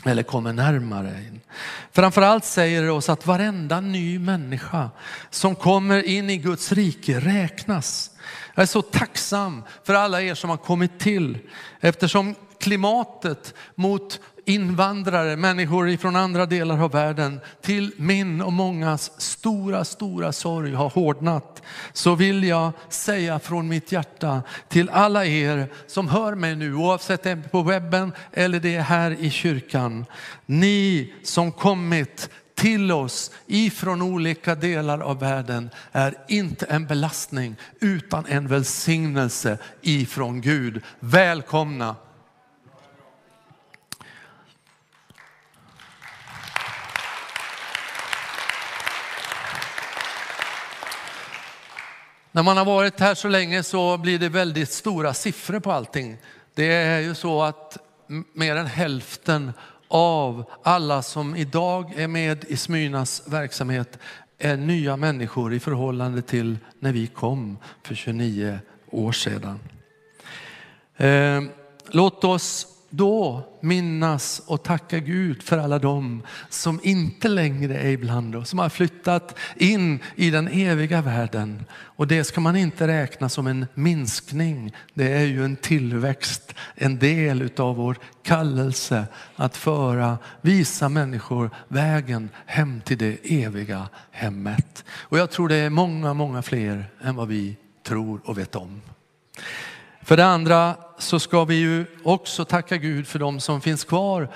eller 0.04 0.22
kommer 0.22 0.52
närmare. 0.52 1.08
In. 1.08 1.40
Framförallt 1.92 2.44
säger 2.44 2.82
det 2.82 2.90
oss 2.90 3.08
att 3.08 3.26
varenda 3.26 3.80
ny 3.80 4.18
människa 4.18 4.90
som 5.30 5.54
kommer 5.54 6.02
in 6.02 6.30
i 6.30 6.36
Guds 6.36 6.72
rike 6.72 7.20
räknas. 7.20 8.10
Jag 8.54 8.62
är 8.62 8.66
så 8.66 8.82
tacksam 8.82 9.62
för 9.84 9.94
alla 9.94 10.22
er 10.22 10.34
som 10.34 10.50
har 10.50 10.56
kommit 10.56 10.98
till 10.98 11.38
eftersom 11.80 12.34
klimatet 12.60 13.54
mot 13.74 14.20
invandrare, 14.50 15.36
människor 15.36 15.96
från 15.96 16.16
andra 16.16 16.46
delar 16.46 16.82
av 16.82 16.90
världen 16.90 17.40
till 17.62 17.92
min 17.96 18.42
och 18.42 18.52
mångas 18.52 19.20
stora, 19.20 19.84
stora 19.84 20.32
sorg 20.32 20.74
har 20.74 20.88
hårdnat. 20.88 21.62
Så 21.92 22.14
vill 22.14 22.44
jag 22.44 22.72
säga 22.88 23.38
från 23.38 23.68
mitt 23.68 23.92
hjärta 23.92 24.42
till 24.68 24.90
alla 24.90 25.26
er 25.26 25.68
som 25.86 26.08
hör 26.08 26.34
mig 26.34 26.56
nu, 26.56 26.74
oavsett 26.74 27.22
det 27.22 27.30
är 27.30 27.36
på 27.36 27.62
webben 27.62 28.12
eller 28.32 28.60
det 28.60 28.74
är 28.74 28.82
här 28.82 29.10
i 29.10 29.30
kyrkan. 29.30 30.06
Ni 30.46 31.12
som 31.22 31.52
kommit 31.52 32.30
till 32.54 32.92
oss 32.92 33.30
ifrån 33.46 34.02
olika 34.02 34.54
delar 34.54 35.00
av 35.00 35.18
världen 35.18 35.70
är 35.92 36.14
inte 36.28 36.66
en 36.66 36.86
belastning 36.86 37.56
utan 37.80 38.26
en 38.26 38.48
välsignelse 38.48 39.58
ifrån 39.82 40.40
Gud. 40.40 40.82
Välkomna 41.00 41.96
När 52.32 52.42
man 52.42 52.56
har 52.56 52.64
varit 52.64 53.00
här 53.00 53.14
så 53.14 53.28
länge 53.28 53.62
så 53.62 53.98
blir 53.98 54.18
det 54.18 54.28
väldigt 54.28 54.70
stora 54.70 55.14
siffror 55.14 55.60
på 55.60 55.72
allting. 55.72 56.16
Det 56.54 56.72
är 56.72 57.00
ju 57.00 57.14
så 57.14 57.42
att 57.42 57.78
mer 58.32 58.56
än 58.56 58.66
hälften 58.66 59.52
av 59.88 60.44
alla 60.62 61.02
som 61.02 61.36
idag 61.36 61.92
är 61.96 62.08
med 62.08 62.44
i 62.44 62.56
Smyrnas 62.56 63.22
verksamhet 63.26 63.98
är 64.38 64.56
nya 64.56 64.96
människor 64.96 65.54
i 65.54 65.60
förhållande 65.60 66.22
till 66.22 66.58
när 66.78 66.92
vi 66.92 67.06
kom 67.06 67.58
för 67.82 67.94
29 67.94 68.58
år 68.90 69.12
sedan. 69.12 69.60
Eh, 70.96 71.42
låt 71.90 72.24
oss 72.24 72.66
då 72.90 73.48
minnas 73.60 74.42
och 74.46 74.62
tacka 74.62 74.98
Gud 74.98 75.42
för 75.42 75.58
alla 75.58 75.78
dem 75.78 76.22
som 76.48 76.80
inte 76.82 77.28
längre 77.28 77.78
är 77.78 77.90
ibland 77.90 78.36
oss, 78.36 78.48
som 78.48 78.58
har 78.58 78.68
flyttat 78.68 79.38
in 79.56 79.98
i 80.16 80.30
den 80.30 80.48
eviga 80.48 81.02
världen. 81.02 81.64
Och 81.72 82.06
det 82.06 82.24
ska 82.24 82.40
man 82.40 82.56
inte 82.56 82.86
räkna 82.86 83.28
som 83.28 83.46
en 83.46 83.66
minskning. 83.74 84.72
Det 84.94 85.12
är 85.12 85.24
ju 85.24 85.44
en 85.44 85.56
tillväxt, 85.56 86.54
en 86.74 86.98
del 86.98 87.42
utav 87.42 87.76
vår 87.76 87.96
kallelse 88.22 89.04
att 89.36 89.56
föra, 89.56 90.18
visa 90.40 90.88
människor 90.88 91.50
vägen 91.68 92.28
hem 92.46 92.80
till 92.80 92.98
det 92.98 93.18
eviga 93.22 93.88
hemmet. 94.10 94.84
Och 94.90 95.18
jag 95.18 95.30
tror 95.30 95.48
det 95.48 95.56
är 95.56 95.70
många, 95.70 96.14
många 96.14 96.42
fler 96.42 96.90
än 97.02 97.16
vad 97.16 97.28
vi 97.28 97.56
tror 97.86 98.20
och 98.24 98.38
vet 98.38 98.56
om. 98.56 98.82
För 100.02 100.16
det 100.16 100.24
andra 100.24 100.76
så 101.02 101.20
ska 101.20 101.44
vi 101.44 101.54
ju 101.54 101.86
också 102.02 102.44
tacka 102.44 102.76
Gud 102.76 103.06
för 103.06 103.18
de 103.18 103.40
som 103.40 103.60
finns 103.60 103.84
kvar 103.84 104.28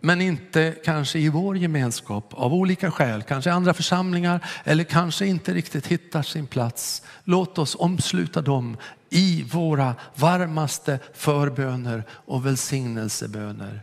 men 0.00 0.20
inte 0.20 0.74
kanske 0.84 1.18
i 1.18 1.28
vår 1.28 1.56
gemenskap 1.56 2.34
av 2.34 2.54
olika 2.54 2.90
skäl, 2.90 3.22
kanske 3.22 3.52
andra 3.52 3.74
församlingar 3.74 4.46
eller 4.64 4.84
kanske 4.84 5.26
inte 5.26 5.54
riktigt 5.54 5.86
hittar 5.86 6.22
sin 6.22 6.46
plats. 6.46 7.02
Låt 7.24 7.58
oss 7.58 7.76
omsluta 7.78 8.42
dem 8.42 8.76
i 9.10 9.44
våra 9.52 9.94
varmaste 10.14 10.98
förböner 11.14 12.04
och 12.10 12.46
välsignelseböner. 12.46 13.82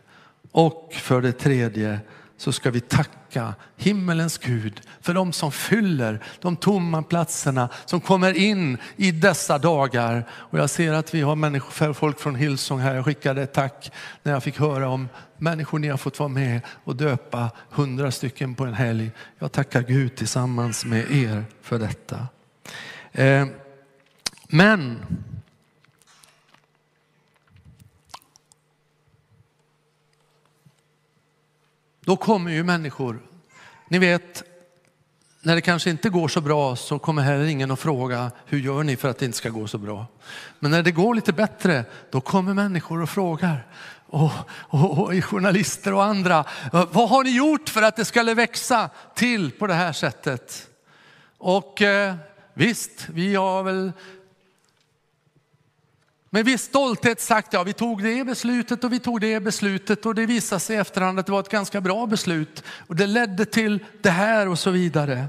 Och 0.51 0.94
för 0.94 1.22
det 1.22 1.32
tredje 1.32 2.00
så 2.38 2.51
ska 2.51 2.72
vi 2.72 2.79
tacka 2.79 3.56
himmelens 3.75 4.38
Gud 4.38 4.82
för 5.01 5.13
de 5.13 5.34
som 5.34 5.51
fyller 5.51 6.24
de 6.41 6.56
tomma 6.56 7.03
platserna 7.03 7.70
som 7.86 8.01
kommer 8.01 8.38
in 8.38 8.77
i 8.96 9.12
dessa 9.12 9.58
dagar. 9.58 10.25
Och 10.32 10.60
jag 10.60 10.70
ser 10.70 10.94
att 10.94 11.13
vi 11.13 11.22
har 11.22 11.36
människor, 11.36 11.94
folk 11.94 12.20
från 12.20 12.36
Hillsong 12.36 12.79
här. 12.79 12.96
Jag 12.96 13.06
skickade 13.06 13.44
ett 13.44 13.53
tack 13.53 13.91
när 14.24 14.32
jag 14.34 14.44
fick 14.44 14.60
höra 14.60 14.89
om 14.89 15.10
människor 15.38 15.79
ni 15.79 15.88
har 15.88 15.98
fått 15.98 16.20
vara 16.20 16.29
med 16.29 16.62
och 16.84 16.96
döpa 16.96 17.51
hundra 17.70 18.12
stycken 18.12 18.56
på 18.56 18.65
en 18.65 18.74
helg. 18.74 19.12
Jag 19.39 19.51
tackar 19.51 19.82
Gud 19.82 20.15
tillsammans 20.15 20.86
med 20.86 21.12
er 21.12 21.46
för 21.62 21.79
detta. 21.79 22.27
Eh, 23.12 23.48
men 24.48 25.00
Då 32.08 32.16
kommer 32.16 32.52
ju 32.52 32.64
människor, 32.64 33.20
ni 33.88 34.00
vet, 34.00 34.44
när 35.42 35.56
det 35.56 35.62
kanske 35.62 35.90
inte 35.90 36.10
går 36.10 36.28
så 36.28 36.42
bra 36.42 36.76
så 36.76 37.00
kommer 37.00 37.22
heller 37.22 37.46
ingen 37.46 37.72
att 37.72 37.80
fråga 37.80 38.32
hur 38.46 38.60
gör 38.60 38.84
ni 38.84 38.96
för 38.96 39.10
att 39.10 39.18
det 39.18 39.26
inte 39.26 39.38
ska 39.38 39.50
gå 39.50 39.68
så 39.68 39.78
bra. 39.78 40.06
Men 40.60 40.72
när 40.72 40.84
det 40.84 40.92
går 40.92 41.16
lite 41.16 41.34
bättre 41.34 41.86
då 42.12 42.22
kommer 42.22 42.54
människor 42.54 43.02
och 43.02 43.10
frågar 43.10 43.68
och, 44.06 44.32
och, 44.50 45.00
och 45.00 45.26
journalister 45.26 45.94
och 45.94 46.04
andra. 46.04 46.46
Vad 46.72 47.10
har 47.10 47.24
ni 47.24 47.38
gjort 47.38 47.70
för 47.70 47.82
att 47.82 47.96
det 47.96 48.06
skulle 48.06 48.34
växa 48.34 48.90
till 49.16 49.52
på 49.52 49.68
det 49.68 49.74
här 49.74 49.94
sättet? 49.94 50.68
Och 51.38 51.82
eh, 51.82 52.16
visst, 52.53 53.08
vi 53.10 53.36
har 53.36 53.64
väl 53.64 53.92
med 56.29 56.46
viss 56.46 56.61
stolthet 56.61 57.22
sagt, 57.22 57.53
ja 57.53 57.63
vi 57.63 57.74
tog 57.74 58.03
det 58.03 58.24
beslutet 58.24 58.83
och 58.83 58.94
vi 58.94 59.00
tog 59.00 59.22
det 59.22 59.40
beslutet 59.40 60.05
och 60.05 60.16
det 60.16 60.25
visade 60.25 60.59
sig 60.59 60.75
i 60.75 60.79
efterhand 60.79 61.20
att 61.20 61.25
det 61.25 61.31
var 61.31 61.40
ett 61.40 61.50
ganska 61.50 61.81
bra 61.81 62.05
beslut 62.05 62.63
och 62.68 62.96
det 62.96 63.07
ledde 63.07 63.46
till 63.46 63.79
det 64.01 64.09
här 64.09 64.48
och 64.48 64.59
så 64.59 64.72
vidare. 64.72 65.27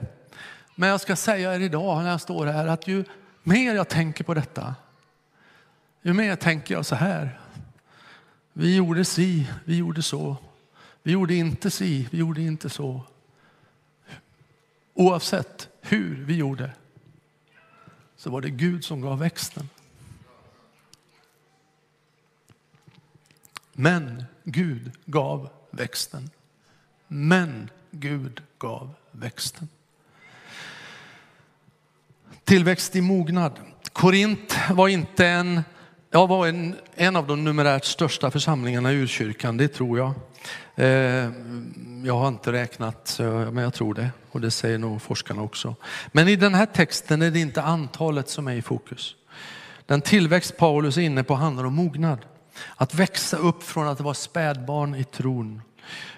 Men 0.74 0.88
jag 0.88 1.00
ska 1.00 1.16
säga 1.16 1.54
er 1.54 1.60
idag 1.60 2.02
när 2.02 2.10
jag 2.10 2.20
står 2.20 2.46
här 2.46 2.66
att 2.66 2.88
ju 2.88 3.04
mer 3.42 3.74
jag 3.74 3.88
tänker 3.88 4.24
på 4.24 4.34
detta, 4.34 4.74
ju 6.02 6.12
mer 6.12 6.36
tänker 6.36 6.74
jag 6.74 6.86
så 6.86 6.94
här. 6.94 7.40
Vi 8.52 8.76
gjorde 8.76 9.04
si, 9.04 9.46
vi 9.64 9.76
gjorde 9.76 10.02
så. 10.02 10.36
Vi 11.02 11.12
gjorde 11.12 11.34
inte 11.34 11.70
si, 11.70 12.08
vi 12.10 12.18
gjorde 12.18 12.40
inte 12.40 12.70
så. 12.70 13.02
Oavsett 14.94 15.68
hur 15.80 16.24
vi 16.24 16.36
gjorde 16.36 16.70
så 18.16 18.30
var 18.30 18.40
det 18.40 18.50
Gud 18.50 18.84
som 18.84 19.00
gav 19.00 19.18
växten. 19.18 19.68
Men 23.80 24.24
Gud 24.44 24.92
gav 25.04 25.48
växten. 25.70 26.30
Men 27.08 27.70
Gud 27.90 28.42
gav 28.58 28.94
växten. 29.10 29.68
Tillväxt 32.44 32.96
i 32.96 33.00
mognad. 33.00 33.52
Korint 33.92 34.56
var 34.70 34.88
inte 34.88 35.26
en, 35.26 35.62
ja 36.10 36.26
var 36.26 36.46
en, 36.46 36.76
en 36.94 37.16
av 37.16 37.26
de 37.26 37.44
numerärt 37.44 37.84
största 37.84 38.30
församlingarna 38.30 38.92
i 38.92 38.96
urkyrkan, 38.96 39.56
det 39.56 39.68
tror 39.68 39.98
jag. 39.98 40.14
Eh, 40.74 41.30
jag 42.04 42.18
har 42.18 42.28
inte 42.28 42.52
räknat, 42.52 43.16
men 43.52 43.56
jag 43.56 43.74
tror 43.74 43.94
det. 43.94 44.10
Och 44.30 44.40
det 44.40 44.50
säger 44.50 44.78
nog 44.78 45.02
forskarna 45.02 45.42
också. 45.42 45.74
Men 46.12 46.28
i 46.28 46.36
den 46.36 46.54
här 46.54 46.66
texten 46.66 47.22
är 47.22 47.30
det 47.30 47.40
inte 47.40 47.62
antalet 47.62 48.28
som 48.28 48.48
är 48.48 48.54
i 48.54 48.62
fokus. 48.62 49.14
Den 49.86 50.00
tillväxt 50.00 50.56
Paulus 50.56 50.96
är 50.96 51.02
inne 51.02 51.24
på 51.24 51.34
handlar 51.34 51.64
om 51.64 51.74
mognad. 51.74 52.18
Att 52.76 52.94
växa 52.94 53.36
upp 53.36 53.62
från 53.62 53.88
att 53.88 54.00
vara 54.00 54.14
spädbarn 54.14 54.94
i 54.94 55.04
tron 55.04 55.62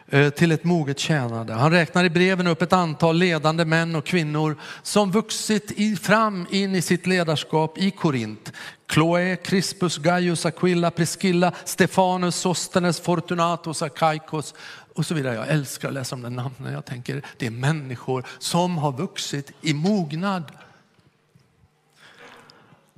eh, 0.09 0.31
till 0.31 0.53
ett 0.53 0.65
moget 0.65 0.99
tjänande. 0.99 1.53
Han 1.53 1.71
räknar 1.71 2.05
i 2.05 2.11
breven 2.11 2.47
upp 2.47 2.63
ett 2.63 2.73
antal 2.73 3.17
ledande 3.17 3.65
män 3.65 3.95
och 3.95 4.05
kvinnor 4.05 4.57
som 4.83 5.11
vuxit 5.11 6.01
fram 6.01 6.47
in 6.51 6.75
i 6.75 6.83
sitt 6.83 7.07
ledarskap 7.07 7.79
i 7.79 7.91
Korint. 7.91 8.53
Chloe, 8.93 9.37
Crispus, 9.37 9.99
Gaius, 9.99 10.47
Aquilla, 10.47 10.91
Priscilla, 10.91 11.53
Stefanus, 11.65 12.37
Sostenes, 12.37 13.01
Fortunatus, 13.01 13.83
Akaikos 13.83 14.55
och 14.95 15.07
så 15.07 15.15
vidare. 15.15 15.35
Jag 15.35 15.49
älskar 15.49 15.89
att 15.89 15.95
läsa 15.95 16.15
om 16.15 16.23
de 16.23 16.31
namnen. 16.31 16.73
Jag 16.73 16.85
tänker 16.85 17.23
det 17.37 17.47
är 17.47 17.51
människor 17.51 18.27
som 18.39 18.79
har 18.79 18.93
vuxit 18.93 19.53
i 19.63 19.75
mognad 19.75 20.45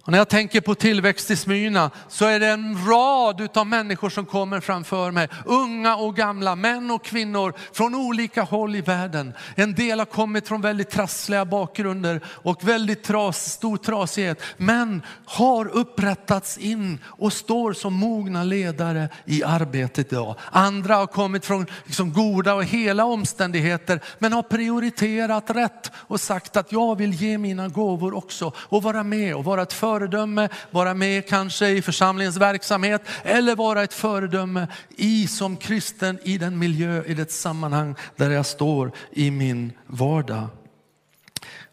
och 0.05 0.12
när 0.12 0.19
jag 0.19 0.29
tänker 0.29 0.61
på 0.61 0.75
tillväxt 0.75 1.31
i 1.31 1.37
Smyrna 1.37 1.91
så 2.09 2.25
är 2.25 2.41
det 2.41 2.47
en 2.47 2.87
rad 2.87 3.57
av 3.57 3.67
människor 3.67 4.11
som 4.11 4.27
kommer 4.27 4.61
framför 4.61 5.11
mig. 5.11 5.29
Unga 5.45 5.97
och 5.97 6.17
gamla, 6.17 6.57
män 6.57 6.91
och 6.91 7.05
kvinnor 7.05 7.55
från 7.73 7.95
olika 7.95 8.43
håll 8.43 8.77
i 8.77 8.81
världen. 8.81 9.33
En 9.55 9.75
del 9.75 9.99
har 9.99 10.07
kommit 10.07 10.49
från 10.49 10.61
väldigt 10.61 10.91
trassliga 10.91 11.45
bakgrunder 11.45 12.21
och 12.27 12.69
väldigt 12.69 13.03
tras, 13.05 13.53
stor 13.53 13.77
trasighet. 13.77 14.43
Men 14.57 15.03
har 15.25 15.67
upprättats 15.67 16.59
in 16.59 16.99
och 17.05 17.33
står 17.33 17.73
som 17.73 17.95
mogna 17.95 18.45
ledare 18.45 19.09
i 19.25 19.43
arbetet 19.45 20.12
idag. 20.12 20.35
Andra 20.51 20.97
har 20.97 21.07
kommit 21.07 21.45
från 21.45 21.67
liksom 21.85 22.12
goda 22.12 22.55
och 22.55 22.65
hela 22.65 23.05
omständigheter 23.05 24.01
men 24.19 24.33
har 24.33 24.43
prioriterat 24.43 25.51
rätt 25.51 25.93
och 25.95 26.21
sagt 26.21 26.57
att 26.57 26.73
jag 26.73 26.97
vill 26.97 27.12
ge 27.12 27.38
mina 27.38 27.69
gåvor 27.69 28.17
också 28.17 28.53
och 28.57 28.83
vara 28.83 29.03
med 29.03 29.35
och 29.35 29.45
vara 29.45 29.62
ett 29.62 29.73
för 29.73 29.92
föredöme, 29.93 30.49
vara 30.71 30.95
med 30.95 31.29
kanske 31.29 31.69
i 31.69 31.83
församlingens 31.83 32.37
verksamhet 32.37 33.03
eller 33.23 33.57
vara 33.57 33.83
ett 33.83 33.95
föredöme 33.95 34.69
i 34.97 35.27
som 35.27 35.57
kristen 35.57 36.19
i 36.23 36.39
den 36.39 36.59
miljö, 36.59 37.05
i 37.05 37.15
det 37.15 37.33
sammanhang 37.33 37.95
där 38.17 38.31
jag 38.31 38.47
står 38.47 38.93
i 39.11 39.31
min 39.31 39.73
vardag. 39.87 40.49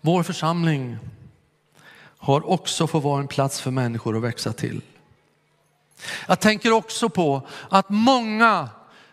Vår 0.02 0.24
församling 0.24 0.98
har 2.18 2.50
också 2.50 2.88
fått 2.88 3.04
vara 3.04 3.22
en 3.22 3.28
plats 3.28 3.62
för 3.62 3.72
människor 3.72 4.18
att 4.18 4.24
växa 4.24 4.54
till. 4.54 4.82
Jag 6.28 6.40
tänker 6.40 6.72
också 6.72 7.10
på 7.10 7.48
att 7.70 7.90
många 7.90 8.70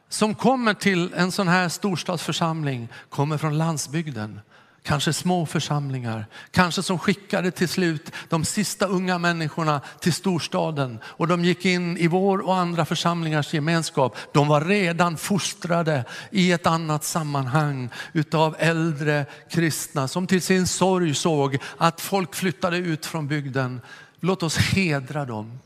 som 0.09 0.35
kommer 0.35 0.75
till 0.75 1.12
en 1.14 1.33
sån 1.33 1.49
här 1.49 1.69
storstadsförsamling 1.69 2.88
kommer 3.11 3.38
från 3.38 3.59
landsbygden 3.59 4.40
kanske 4.87 5.12
små 5.12 5.46
församlingar, 5.46 6.27
kanske 6.51 6.83
som 6.83 6.99
skickade 6.99 7.51
till 7.51 7.68
slut 7.68 8.12
de 8.29 8.44
sista 8.44 8.87
unga 8.87 9.18
människorna 9.18 9.81
till 10.01 10.12
storstaden 10.12 10.99
och 11.05 11.29
de 11.29 11.44
gick 11.44 11.64
in 11.64 11.96
i 11.96 12.07
vår 12.07 12.38
och 12.38 12.57
andra 12.57 12.85
församlingars 12.85 13.55
gemenskap. 13.55 14.16
De 14.33 14.49
var 14.49 14.61
redan 14.61 15.16
fostrade 15.16 16.05
i 16.31 16.53
ett 16.53 16.66
annat 16.66 17.05
sammanhang 17.05 17.90
utav 18.12 18.57
äldre 18.59 19.27
kristna 19.51 20.09
som 20.09 20.27
till 20.27 20.42
sin 20.42 20.66
sorg 20.66 21.14
såg 21.14 21.59
att 21.77 22.01
folk 22.01 22.35
flyttade 22.35 22.77
ut 22.77 23.07
från 23.07 23.29
bygden. 23.29 23.81
Låt 24.20 24.42
oss 24.42 24.57
hedra 24.57 25.25
dem. 25.25 25.59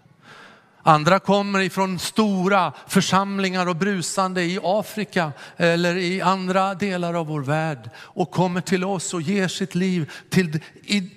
Andra 0.83 1.19
kommer 1.19 1.61
ifrån 1.61 1.99
stora 1.99 2.73
församlingar 2.89 3.67
och 3.67 3.77
brusande 3.77 4.43
i 4.43 4.59
Afrika 4.63 5.33
eller 5.57 5.97
i 5.97 6.21
andra 6.21 6.75
delar 6.75 7.15
av 7.15 7.27
vår 7.27 7.41
värld 7.41 7.91
och 7.97 8.31
kommer 8.31 8.61
till 8.61 8.85
oss 8.85 9.15
och 9.15 9.23
ger 9.23 9.49
sitt 9.49 9.75
liv, 9.75 10.11
till, 10.31 10.61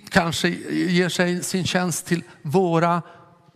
kanske 0.09 0.47
ger 0.69 1.09
sig 1.09 1.43
sin 1.43 1.65
tjänst 1.65 2.05
till 2.05 2.23
våra 2.41 3.01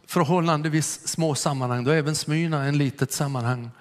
förhållandevis 0.07 1.07
små 1.07 1.35
sammanhang. 1.35 1.83
Då 1.83 1.91
är 1.91 1.95
även 1.97 2.15
Smyrna 2.15 2.63
en 2.63 2.77
litet 2.77 3.11
sammanhang. 3.11 3.71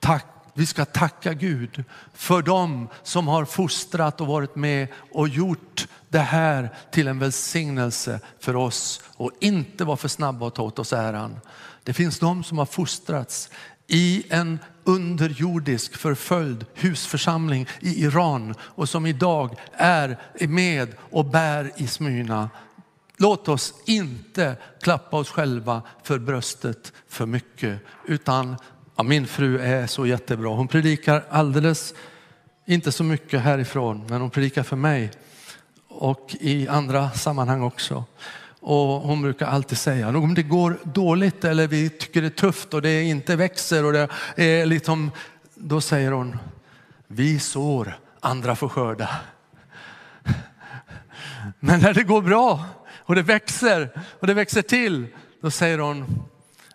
Tack 0.00 0.26
vi 0.60 0.66
ska 0.66 0.84
tacka 0.84 1.34
Gud 1.34 1.84
för 2.14 2.42
dem 2.42 2.88
som 3.02 3.28
har 3.28 3.44
fostrat 3.44 4.20
och 4.20 4.26
varit 4.26 4.56
med 4.56 4.88
och 5.12 5.28
gjort 5.28 5.88
det 6.08 6.18
här 6.18 6.74
till 6.90 7.08
en 7.08 7.18
välsignelse 7.18 8.20
för 8.38 8.56
oss 8.56 9.00
och 9.16 9.30
inte 9.40 9.84
vara 9.84 9.96
för 9.96 10.08
snabba 10.08 10.46
att 10.46 10.54
ta 10.54 10.62
åt 10.62 10.78
oss 10.78 10.92
äran. 10.92 11.40
Det 11.82 11.92
finns 11.92 12.18
de 12.18 12.44
som 12.44 12.58
har 12.58 12.66
fostrats 12.66 13.50
i 13.86 14.24
en 14.30 14.58
underjordisk 14.84 15.96
förföljd 15.96 16.66
husförsamling 16.74 17.66
i 17.80 18.04
Iran 18.04 18.54
och 18.60 18.88
som 18.88 19.06
idag 19.06 19.54
är 19.72 20.18
med 20.48 20.94
och 20.98 21.24
bär 21.24 21.72
i 21.76 21.86
Smyrna. 21.86 22.50
Låt 23.16 23.48
oss 23.48 23.74
inte 23.86 24.56
klappa 24.80 25.16
oss 25.16 25.30
själva 25.30 25.82
för 26.02 26.18
bröstet 26.18 26.92
för 27.08 27.26
mycket 27.26 27.80
utan 28.06 28.56
Ja, 29.00 29.04
min 29.04 29.26
fru 29.26 29.58
är 29.58 29.86
så 29.86 30.06
jättebra. 30.06 30.48
Hon 30.48 30.68
predikar 30.68 31.24
alldeles, 31.30 31.94
inte 32.66 32.92
så 32.92 33.04
mycket 33.04 33.40
härifrån, 33.40 34.06
men 34.08 34.20
hon 34.20 34.30
predikar 34.30 34.62
för 34.62 34.76
mig 34.76 35.10
och 35.88 36.36
i 36.40 36.68
andra 36.68 37.10
sammanhang 37.10 37.62
också. 37.62 38.04
Och 38.60 38.78
hon 38.78 39.22
brukar 39.22 39.46
alltid 39.46 39.78
säga, 39.78 40.08
om 40.08 40.34
det 40.34 40.42
går 40.42 40.78
dåligt 40.82 41.44
eller 41.44 41.66
vi 41.66 41.90
tycker 41.90 42.20
det 42.20 42.28
är 42.28 42.30
tufft 42.30 42.74
och 42.74 42.82
det 42.82 43.02
inte 43.02 43.36
växer 43.36 43.84
och 43.84 43.92
det 43.92 44.08
är 44.36 44.66
liksom, 44.66 45.10
då 45.54 45.80
säger 45.80 46.12
hon, 46.12 46.38
vi 47.06 47.38
sår, 47.38 47.98
andra 48.20 48.56
får 48.56 48.68
skörda. 48.68 49.08
Men 51.60 51.80
när 51.80 51.94
det 51.94 52.02
går 52.02 52.22
bra 52.22 52.64
och 52.96 53.14
det 53.14 53.22
växer 53.22 53.90
och 54.20 54.26
det 54.26 54.34
växer 54.34 54.62
till, 54.62 55.06
då 55.42 55.50
säger 55.50 55.78
hon, 55.78 56.22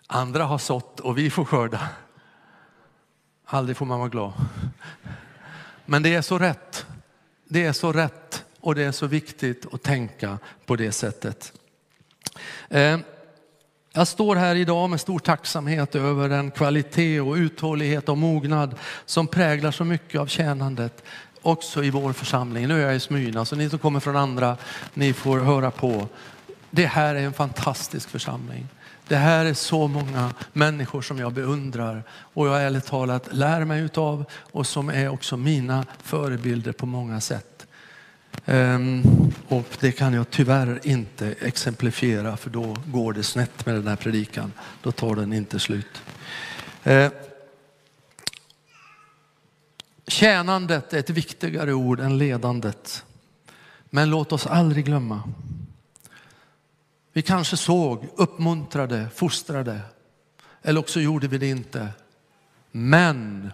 andra 0.06 0.44
har 0.44 0.58
sått 0.58 1.00
och 1.00 1.18
vi 1.18 1.30
får 1.30 1.44
skörda. 1.44 1.88
Aldrig 3.46 3.76
får 3.76 3.86
man 3.86 3.98
vara 3.98 4.08
glad. 4.08 4.32
Men 5.84 6.02
det 6.02 6.14
är 6.14 6.22
så 6.22 6.38
rätt. 6.38 6.86
Det 7.48 7.64
är 7.64 7.72
så 7.72 7.92
rätt 7.92 8.44
och 8.60 8.74
det 8.74 8.82
är 8.82 8.92
så 8.92 9.06
viktigt 9.06 9.74
att 9.74 9.82
tänka 9.82 10.38
på 10.66 10.76
det 10.76 10.92
sättet. 10.92 11.52
Eh, 12.68 12.98
jag 13.92 14.08
står 14.08 14.36
här 14.36 14.54
idag 14.54 14.90
med 14.90 15.00
stor 15.00 15.18
tacksamhet 15.18 15.94
över 15.94 16.28
den 16.28 16.50
kvalitet 16.50 17.20
och 17.20 17.34
uthållighet 17.34 18.08
och 18.08 18.18
mognad 18.18 18.74
som 19.04 19.26
präglar 19.26 19.70
så 19.70 19.84
mycket 19.84 20.20
av 20.20 20.26
tjänandet 20.26 21.04
också 21.42 21.84
i 21.84 21.90
vår 21.90 22.12
församling. 22.12 22.68
Nu 22.68 22.82
är 22.82 22.86
jag 22.86 22.96
i 22.96 23.00
Smyrna 23.00 23.44
så 23.44 23.56
ni 23.56 23.70
som 23.70 23.78
kommer 23.78 24.00
från 24.00 24.16
andra, 24.16 24.56
ni 24.94 25.12
får 25.12 25.38
höra 25.38 25.70
på. 25.70 26.08
Det 26.70 26.86
här 26.86 27.14
är 27.14 27.22
en 27.22 27.32
fantastisk 27.32 28.08
församling. 28.08 28.68
Det 29.08 29.16
här 29.16 29.44
är 29.44 29.54
så 29.54 29.88
många 29.88 30.34
människor 30.52 31.02
som 31.02 31.18
jag 31.18 31.32
beundrar 31.32 32.02
och 32.10 32.48
jag 32.48 32.62
ärligt 32.62 32.86
talat 32.86 33.28
lär 33.32 33.64
mig 33.64 33.82
utav 33.82 34.24
och 34.32 34.66
som 34.66 34.88
är 34.88 35.08
också 35.08 35.36
mina 35.36 35.86
förebilder 36.02 36.72
på 36.72 36.86
många 36.86 37.20
sätt. 37.20 37.66
Um, 38.44 39.02
och 39.48 39.76
det 39.80 39.92
kan 39.92 40.14
jag 40.14 40.30
tyvärr 40.30 40.80
inte 40.82 41.34
exemplifiera 41.40 42.36
för 42.36 42.50
då 42.50 42.76
går 42.86 43.12
det 43.12 43.22
snett 43.22 43.66
med 43.66 43.74
den 43.74 43.86
här 43.86 43.96
predikan. 43.96 44.52
Då 44.82 44.92
tar 44.92 45.16
den 45.16 45.32
inte 45.32 45.58
slut. 45.58 46.02
Uh, 46.86 47.08
tjänandet 50.06 50.92
är 50.92 50.98
ett 50.98 51.10
viktigare 51.10 51.72
ord 51.72 52.00
än 52.00 52.18
ledandet. 52.18 53.04
Men 53.90 54.10
låt 54.10 54.32
oss 54.32 54.46
aldrig 54.46 54.84
glömma 54.84 55.22
vi 57.16 57.22
kanske 57.22 57.56
såg, 57.56 58.06
uppmuntrade, 58.16 59.08
fostrade. 59.14 59.80
Eller 60.62 60.80
också 60.80 61.00
gjorde 61.00 61.28
vi 61.28 61.38
det 61.38 61.48
inte. 61.48 61.88
Men 62.72 63.50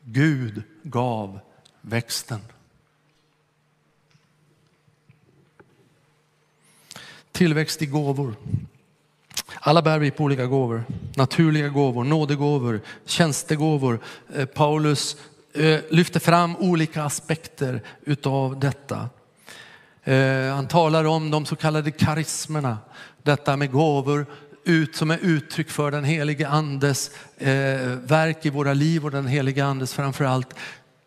Gud 0.00 0.62
gav 0.82 1.40
växten. 1.80 2.40
Tillväxt 7.32 7.82
i 7.82 7.86
gåvor. 7.86 8.34
Alla 9.54 9.82
bär 9.82 9.98
vi 9.98 10.10
på 10.10 10.24
olika 10.24 10.46
gåvor. 10.46 10.84
Naturliga 11.16 11.68
gåvor, 11.68 12.04
nådegåvor, 12.04 12.80
tjänstegåvor. 13.04 14.00
Eh, 14.34 14.46
Paulus 14.46 15.16
eh, 15.52 15.80
lyfter 15.90 16.20
fram 16.20 16.56
olika 16.56 17.04
aspekter 17.04 17.82
utav 18.04 18.60
detta. 18.60 19.08
Eh, 20.06 20.54
han 20.54 20.68
talar 20.68 21.04
om 21.04 21.30
de 21.30 21.46
så 21.46 21.56
kallade 21.56 21.90
karismerna, 21.90 22.78
detta 23.22 23.56
med 23.56 23.72
gåvor 23.72 24.26
ut, 24.64 24.96
som 24.96 25.10
är 25.10 25.18
uttryck 25.22 25.70
för 25.70 25.90
den 25.90 26.04
helige 26.04 26.48
andes 26.48 27.10
eh, 27.38 27.50
verk 27.86 28.46
i 28.46 28.50
våra 28.50 28.74
liv 28.74 29.04
och 29.04 29.10
den 29.10 29.26
helige 29.26 29.64
andes 29.64 29.94
framförallt 29.94 30.54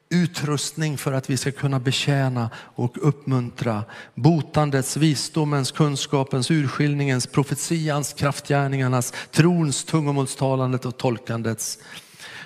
utrustning 0.09 0.97
för 0.97 1.13
att 1.13 1.29
vi 1.29 1.37
ska 1.37 1.51
kunna 1.51 1.79
betjäna 1.79 2.49
och 2.55 2.97
uppmuntra 3.07 3.83
botandets, 4.15 4.97
visdomens, 4.97 5.71
kunskapens, 5.71 6.51
urskiljningens, 6.51 7.27
profetians, 7.27 8.13
kraftgärningarnas, 8.13 9.13
trons, 9.31 9.83
tungomålstalandet 9.83 10.85
och 10.85 10.97
tolkandets. 10.97 11.79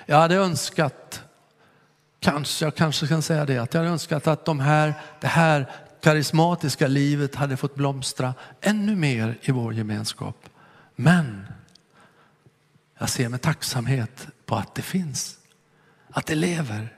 Jag 0.06 0.16
hade 0.16 0.34
önskat, 0.34 1.22
kanske, 2.20 2.64
jag 2.64 2.74
kanske 2.74 3.06
kan 3.06 3.22
säga 3.22 3.44
det, 3.44 3.58
att 3.58 3.74
jag 3.74 3.80
hade 3.80 3.92
önskat 3.92 4.26
att 4.26 4.44
de 4.44 4.60
här, 4.60 4.94
det 5.20 5.26
här 5.26 5.70
karismatiska 6.04 6.86
livet 6.86 7.34
hade 7.34 7.56
fått 7.56 7.74
blomstra 7.74 8.34
ännu 8.60 8.96
mer 8.96 9.38
i 9.42 9.50
vår 9.50 9.74
gemenskap. 9.74 10.48
Men 10.96 11.46
jag 12.98 13.08
ser 13.08 13.28
med 13.28 13.42
tacksamhet 13.42 14.26
på 14.46 14.56
att 14.56 14.74
det 14.74 14.82
finns, 14.82 15.36
att 16.10 16.26
det 16.26 16.34
lever. 16.34 16.88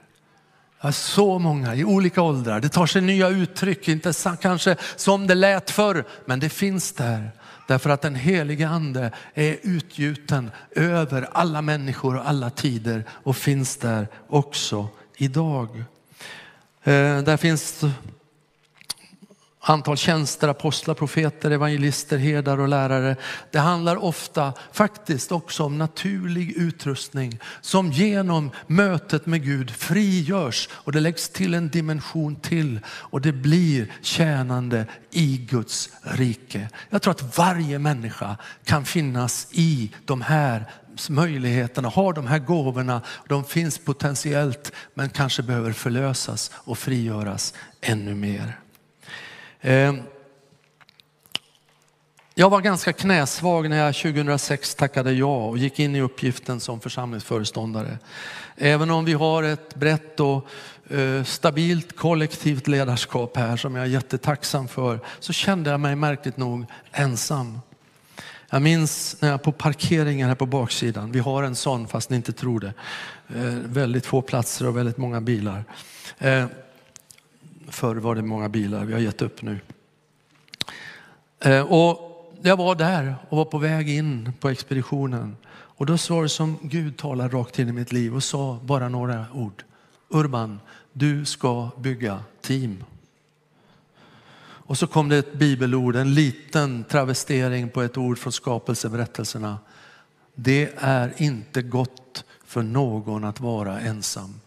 Jag 0.81 0.93
så 0.93 1.39
många 1.39 1.75
i 1.75 1.83
olika 1.83 2.21
åldrar. 2.21 2.59
Det 2.59 2.69
tar 2.69 2.85
sig 2.85 3.01
nya 3.01 3.29
uttryck, 3.29 3.87
inte 3.87 4.13
kanske 4.41 4.75
som 4.95 5.27
det 5.27 5.35
lät 5.35 5.71
förr, 5.71 6.05
men 6.25 6.39
det 6.39 6.49
finns 6.49 6.93
där. 6.93 7.31
Därför 7.67 7.89
att 7.89 8.01
den 8.01 8.15
helige 8.15 8.67
ande 8.67 9.11
är 9.33 9.57
utgjuten 9.63 10.51
över 10.71 11.29
alla 11.31 11.61
människor 11.61 12.15
och 12.15 12.29
alla 12.29 12.49
tider 12.49 13.03
och 13.09 13.37
finns 13.37 13.77
där 13.77 14.07
också 14.27 14.87
idag. 15.17 15.83
Eh, 16.83 17.21
där 17.21 17.37
finns 17.37 17.83
antal 19.69 19.97
tjänster, 19.97 20.47
apostlar, 20.47 20.93
profeter, 20.93 21.51
evangelister, 21.51 22.17
herdar 22.17 22.59
och 22.59 22.67
lärare. 22.67 23.15
Det 23.51 23.59
handlar 23.59 24.03
ofta 24.03 24.53
faktiskt 24.71 25.31
också 25.31 25.63
om 25.63 25.77
naturlig 25.77 26.51
utrustning 26.51 27.39
som 27.61 27.91
genom 27.91 28.51
mötet 28.67 29.25
med 29.25 29.43
Gud 29.43 29.71
frigörs 29.71 30.69
och 30.71 30.91
det 30.91 30.99
läggs 30.99 31.29
till 31.29 31.53
en 31.53 31.69
dimension 31.69 32.35
till 32.35 32.79
och 32.87 33.21
det 33.21 33.31
blir 33.31 33.93
tjänande 34.01 34.85
i 35.11 35.37
Guds 35.49 35.89
rike. 36.01 36.69
Jag 36.89 37.01
tror 37.01 37.11
att 37.11 37.37
varje 37.37 37.79
människa 37.79 38.37
kan 38.63 38.85
finnas 38.85 39.47
i 39.51 39.91
de 40.05 40.21
här 40.21 40.65
möjligheterna, 41.09 41.89
har 41.89 42.13
de 42.13 42.27
här 42.27 42.39
gåvorna. 42.39 43.01
De 43.27 43.43
finns 43.43 43.77
potentiellt 43.77 44.71
men 44.93 45.09
kanske 45.09 45.43
behöver 45.43 45.71
förlösas 45.71 46.51
och 46.55 46.77
frigöras 46.77 47.53
ännu 47.81 48.15
mer. 48.15 48.57
Ehm, 49.67 50.01
jag 52.35 52.49
var 52.49 52.61
ganska 52.61 52.93
knäsvag 52.93 53.69
när 53.69 53.77
jag 53.77 53.95
2006 53.95 54.75
tackade 54.75 55.11
ja 55.11 55.45
och 55.45 55.57
gick 55.57 55.79
in 55.79 55.95
i 55.95 56.01
uppgiften 56.01 56.59
som 56.59 56.79
församlingsföreståndare. 56.79 57.97
Även 58.55 58.91
om 58.91 59.05
vi 59.05 59.13
har 59.13 59.43
ett 59.43 59.75
brett 59.75 60.19
och 60.19 60.47
eh, 60.89 61.23
stabilt 61.23 61.95
kollektivt 61.95 62.67
ledarskap 62.67 63.37
här 63.37 63.57
som 63.57 63.75
jag 63.75 63.85
är 63.85 63.89
jättetacksam 63.89 64.67
för 64.67 64.99
så 65.19 65.33
kände 65.33 65.69
jag 65.69 65.79
mig 65.79 65.95
märkligt 65.95 66.37
nog 66.37 66.65
ensam. 66.91 67.59
Jag 68.49 68.61
minns 68.61 69.17
när 69.21 69.29
jag 69.29 69.43
på 69.43 69.51
parkeringen 69.51 70.27
här 70.27 70.35
på 70.35 70.45
baksidan, 70.45 71.11
vi 71.11 71.19
har 71.19 71.43
en 71.43 71.55
sån 71.55 71.87
fast 71.87 72.09
ni 72.09 72.15
inte 72.15 72.33
tror 72.33 72.59
det, 72.59 72.73
eh, 73.35 73.53
väldigt 73.65 74.05
få 74.05 74.21
platser 74.21 74.67
och 74.67 74.77
väldigt 74.77 74.97
många 74.97 75.21
bilar. 75.21 75.63
Ehm, 76.19 76.47
Förr 77.67 77.95
var 77.95 78.15
det 78.15 78.21
många 78.21 78.49
bilar, 78.49 78.85
vi 78.85 78.93
har 78.93 78.99
gett 78.99 79.21
upp 79.21 79.41
nu. 79.41 79.59
Eh, 81.39 81.61
och 81.61 82.07
jag 82.41 82.57
var 82.57 82.75
där 82.75 83.15
och 83.29 83.37
var 83.37 83.45
på 83.45 83.57
väg 83.57 83.89
in 83.89 84.33
på 84.39 84.49
expeditionen. 84.49 85.37
Och 85.49 85.85
då 85.85 85.93
var 86.09 86.23
det 86.23 86.29
som 86.29 86.57
Gud 86.61 86.97
talade 86.97 87.37
rakt 87.37 87.59
in 87.59 87.69
i 87.69 87.71
mitt 87.71 87.91
liv 87.91 88.15
och 88.15 88.23
sa 88.23 88.59
bara 88.63 88.89
några 88.89 89.25
ord. 89.33 89.63
Urban, 90.09 90.59
du 90.93 91.25
ska 91.25 91.69
bygga 91.77 92.23
team. 92.41 92.83
Och 94.39 94.77
så 94.77 94.87
kom 94.87 95.09
det 95.09 95.17
ett 95.17 95.33
bibelord, 95.33 95.95
en 95.95 96.13
liten 96.13 96.83
travestering 96.83 97.69
på 97.69 97.81
ett 97.81 97.97
ord 97.97 98.17
från 98.17 98.33
skapelseberättelserna. 98.33 99.57
det 100.35 100.73
är 100.77 101.13
inte 101.17 101.61
gott 101.61 102.25
för 102.45 102.61
någon 102.61 103.23
att 103.23 103.39
vara 103.39 103.79
ensam. 103.79 104.39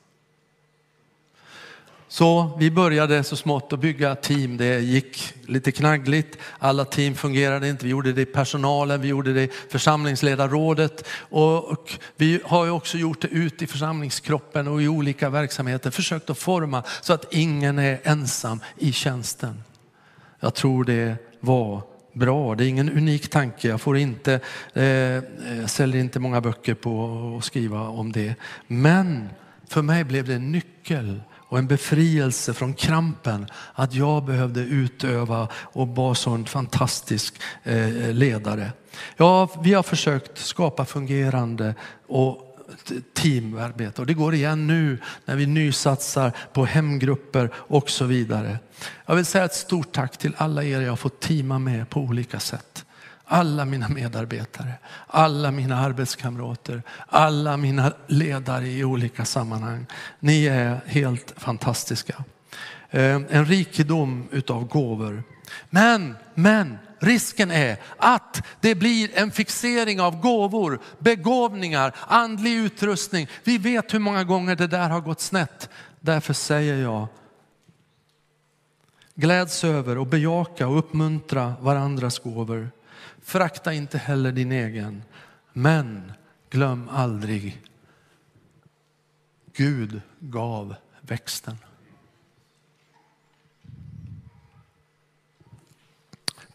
Så 2.13 2.51
vi 2.59 2.71
började 2.71 3.25
så 3.25 3.37
smått 3.37 3.73
att 3.73 3.81
bygga 3.81 4.15
team. 4.15 4.57
Det 4.57 4.81
gick 4.81 5.35
lite 5.47 5.73
knaggligt. 5.73 6.39
Alla 6.59 6.85
team 6.85 7.15
fungerade 7.15 7.69
inte. 7.69 7.85
Vi 7.85 7.91
gjorde 7.91 8.13
det 8.13 8.23
i 8.23 8.27
personalen, 8.27 9.01
vi 9.01 9.09
gjorde 9.09 9.33
det 9.33 9.43
i 9.43 9.51
församlingsledarrådet 9.69 11.09
och 11.19 11.99
vi 12.17 12.41
har 12.45 12.65
ju 12.65 12.71
också 12.71 12.99
gjort 12.99 13.21
det 13.21 13.29
ut 13.29 13.63
i 13.63 13.67
församlingskroppen 13.67 14.69
och 14.69 14.83
i 14.83 14.89
olika 14.89 15.31
verksamheter. 15.31 15.91
Försökt 15.91 16.31
att 16.31 16.39
forma 16.39 16.83
så 17.01 17.13
att 17.13 17.35
ingen 17.35 17.79
är 17.79 18.01
ensam 18.03 18.61
i 18.79 18.93
tjänsten. 18.93 19.63
Jag 20.41 20.55
tror 20.55 20.85
det 20.85 21.17
var 21.41 21.83
bra. 22.13 22.55
Det 22.55 22.65
är 22.65 22.69
ingen 22.69 22.91
unik 22.91 23.31
tanke. 23.31 23.69
Jag 23.69 23.81
får 23.81 23.97
inte, 23.97 24.35
eh, 24.73 25.67
säljer 25.67 26.01
inte 26.01 26.19
många 26.19 26.41
böcker 26.41 26.75
på 26.75 27.37
att 27.39 27.45
skriva 27.45 27.81
om 27.81 28.13
det. 28.13 28.35
Men 28.67 29.29
för 29.69 29.83
mig 29.83 30.05
blev 30.05 30.27
det 30.27 30.35
en 30.35 30.53
nyckel 30.53 31.21
och 31.51 31.59
en 31.59 31.67
befrielse 31.67 32.55
från 32.55 32.75
krampen 32.75 33.47
att 33.75 33.95
jag 33.95 34.25
behövde 34.25 34.61
utöva 34.61 35.49
och 35.55 35.89
vara 35.89 36.15
sån 36.15 36.47
fantastisk 36.47 37.35
eh, 37.63 38.13
ledare. 38.13 38.73
Ja, 39.17 39.49
vi 39.63 39.75
har 39.75 39.83
försökt 39.83 40.39
skapa 40.39 40.85
fungerande 40.85 41.75
och 42.07 42.47
teamarbete 43.15 44.01
och 44.01 44.07
det 44.07 44.15
går 44.15 44.35
igen 44.35 44.67
nu 44.67 44.99
när 45.25 45.37
vi 45.37 45.47
nysatsar 45.47 46.33
på 46.53 46.65
hemgrupper 46.65 47.51
och 47.55 47.91
så 47.91 48.05
vidare. 48.05 48.59
Jag 49.07 49.15
vill 49.15 49.25
säga 49.25 49.45
ett 49.45 49.55
stort 49.55 49.93
tack 49.93 50.19
till 50.19 50.35
alla 50.37 50.65
er 50.65 50.81
jag 50.81 50.93
har 50.93 50.97
fått 50.97 51.21
teama 51.21 51.59
med 51.59 51.91
på 51.91 52.01
olika 52.01 52.41
sätt 52.41 52.85
alla 53.33 53.65
mina 53.65 53.89
medarbetare, 53.89 54.73
alla 55.07 55.51
mina 55.51 55.77
arbetskamrater, 55.77 56.83
alla 57.07 57.57
mina 57.57 57.93
ledare 58.07 58.69
i 58.69 58.85
olika 58.85 59.25
sammanhang. 59.25 59.87
Ni 60.21 60.47
är 60.47 60.81
helt 60.87 61.35
fantastiska. 61.37 62.25
Eh, 62.91 63.15
en 63.15 63.45
rikedom 63.45 64.29
utav 64.31 64.65
gåvor. 64.65 65.23
Men, 65.71 66.17
men, 66.35 66.79
risken 66.99 67.51
är 67.51 67.77
att 67.97 68.43
det 68.61 68.75
blir 68.75 69.11
en 69.15 69.31
fixering 69.31 70.01
av 70.01 70.21
gåvor, 70.21 70.81
begåvningar, 70.99 71.95
andlig 72.07 72.55
utrustning. 72.55 73.29
Vi 73.45 73.59
vet 73.59 73.95
hur 73.95 73.99
många 73.99 74.25
gånger 74.25 74.57
det 74.57 74.67
där 74.67 74.89
har 74.89 75.01
gått 75.01 75.21
snett. 75.21 75.69
Därför 76.01 76.33
säger 76.33 76.83
jag, 76.83 77.07
gläds 79.15 79.65
över 79.65 79.99
och 79.99 80.07
bejaka 80.07 80.69
och 80.69 80.79
uppmuntra 80.79 81.55
varandras 81.61 82.19
gåvor. 82.19 82.71
Förakta 83.31 83.73
inte 83.73 83.99
heller 83.99 84.33
din 84.33 84.53
egen. 84.53 85.03
Men 85.53 86.13
glöm 86.51 86.89
aldrig, 86.89 87.63
Gud 89.53 90.01
gav 90.19 90.75
växten. 91.01 91.57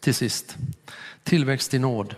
Till 0.00 0.14
sist, 0.14 0.56
tillväxt 1.22 1.74
i 1.74 1.78
nåd. 1.78 2.14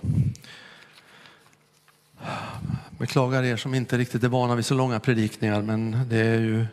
Beklagar 2.99 3.42
er 3.42 3.57
som 3.57 3.75
inte 3.75 3.99
riktigt 3.99 4.25
är 4.25 4.29
vana 4.29 4.55
vid 4.55 4.66
så 4.66 4.75
långa 4.75 5.01
predikningar, 5.01 5.62
men 5.62 6.09
det 6.09 6.18
är 6.18 6.40
ju 6.40 6.66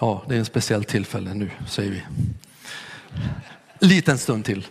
Ja, 0.00 0.24
det 0.28 0.34
är 0.34 0.38
en 0.38 0.44
speciell 0.44 0.84
tillfälle 0.84 1.34
nu, 1.34 1.50
säger 1.68 1.90
vi. 1.90 2.04
Liten 3.78 4.18
stund 4.18 4.44
till. 4.44 4.66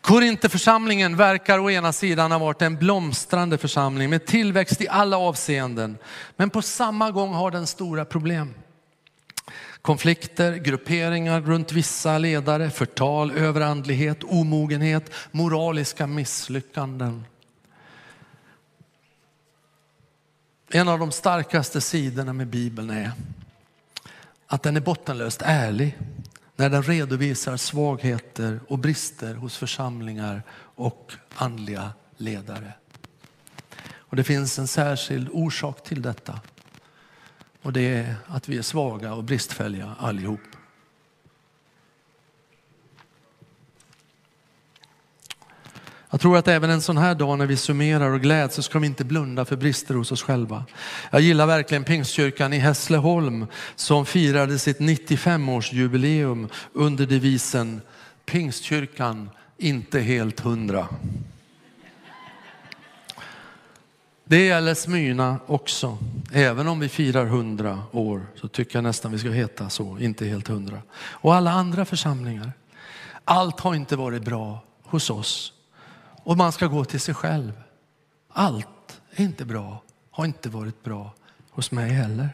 Korinterförsamlingen 0.00 1.16
verkar 1.16 1.58
å 1.58 1.70
ena 1.70 1.92
sidan 1.92 2.32
ha 2.32 2.38
varit 2.38 2.62
en 2.62 2.76
blomstrande 2.76 3.58
församling 3.58 4.10
med 4.10 4.26
tillväxt 4.26 4.80
i 4.80 4.88
alla 4.88 5.18
avseenden. 5.18 5.98
Men 6.36 6.50
på 6.50 6.62
samma 6.62 7.10
gång 7.10 7.32
har 7.32 7.50
den 7.50 7.66
stora 7.66 8.04
problem. 8.04 8.54
Konflikter, 9.82 10.56
grupperingar 10.56 11.40
runt 11.40 11.72
vissa 11.72 12.18
ledare, 12.18 12.70
förtal, 12.70 13.30
överandlighet, 13.30 14.24
omogenhet, 14.24 15.10
moraliska 15.30 16.06
misslyckanden. 16.06 17.24
En 20.70 20.88
av 20.88 20.98
de 20.98 21.12
starkaste 21.12 21.80
sidorna 21.80 22.32
med 22.32 22.46
Bibeln 22.46 22.90
är 22.90 23.12
att 24.46 24.62
den 24.62 24.76
är 24.76 24.80
bottenlöst 24.80 25.42
ärlig 25.44 25.98
när 26.56 26.70
den 26.70 26.82
redovisar 26.82 27.56
svagheter 27.56 28.60
och 28.68 28.78
brister 28.78 29.34
hos 29.34 29.56
församlingar 29.56 30.42
och 30.74 31.12
andliga 31.34 31.92
ledare. 32.16 32.72
Och 33.94 34.16
det 34.16 34.24
finns 34.24 34.58
en 34.58 34.68
särskild 34.68 35.28
orsak 35.32 35.84
till 35.84 36.02
detta. 36.02 36.40
Och 37.62 37.72
det 37.72 37.80
är 37.80 38.14
att 38.26 38.48
vi 38.48 38.58
är 38.58 38.62
svaga 38.62 39.14
och 39.14 39.24
bristfälliga 39.24 39.94
allihop. 39.98 40.53
Jag 46.14 46.20
tror 46.20 46.36
att 46.36 46.48
även 46.48 46.70
en 46.70 46.82
sån 46.82 46.96
här 46.96 47.14
dag 47.14 47.38
när 47.38 47.46
vi 47.46 47.56
summerar 47.56 48.10
och 48.10 48.20
gläds 48.20 48.54
så 48.54 48.62
ska 48.62 48.78
vi 48.78 48.86
inte 48.86 49.04
blunda 49.04 49.44
för 49.44 49.56
brister 49.56 49.94
hos 49.94 50.12
oss 50.12 50.22
själva. 50.22 50.64
Jag 51.10 51.20
gillar 51.20 51.46
verkligen 51.46 51.84
Pingstkyrkan 51.84 52.52
i 52.52 52.58
Hässleholm 52.58 53.46
som 53.76 54.06
firade 54.06 54.58
sitt 54.58 54.78
95-årsjubileum 54.78 56.48
under 56.72 57.06
devisen 57.06 57.80
Pingstkyrkan 58.26 59.30
inte 59.58 60.00
helt 60.00 60.40
hundra. 60.40 60.88
Det 64.24 64.46
gäller 64.46 64.74
Smyrna 64.74 65.38
också. 65.46 65.98
Även 66.32 66.68
om 66.68 66.80
vi 66.80 66.88
firar 66.88 67.26
hundra 67.26 67.82
år 67.92 68.26
så 68.34 68.48
tycker 68.48 68.76
jag 68.76 68.82
nästan 68.82 69.12
vi 69.12 69.18
ska 69.18 69.28
heta 69.28 69.70
så, 69.70 69.98
inte 69.98 70.26
helt 70.26 70.48
hundra. 70.48 70.82
Och 70.96 71.34
alla 71.34 71.50
andra 71.50 71.84
församlingar. 71.84 72.52
Allt 73.24 73.60
har 73.60 73.74
inte 73.74 73.96
varit 73.96 74.22
bra 74.22 74.64
hos 74.82 75.10
oss 75.10 75.53
och 76.24 76.36
man 76.36 76.52
ska 76.52 76.66
gå 76.66 76.84
till 76.84 77.00
sig 77.00 77.14
själv. 77.14 77.52
Allt 78.28 79.00
är 79.10 79.24
inte 79.24 79.44
bra, 79.44 79.82
har 80.10 80.24
inte 80.24 80.48
varit 80.48 80.82
bra 80.82 81.14
hos 81.50 81.70
mig 81.70 81.90
heller. 81.90 82.28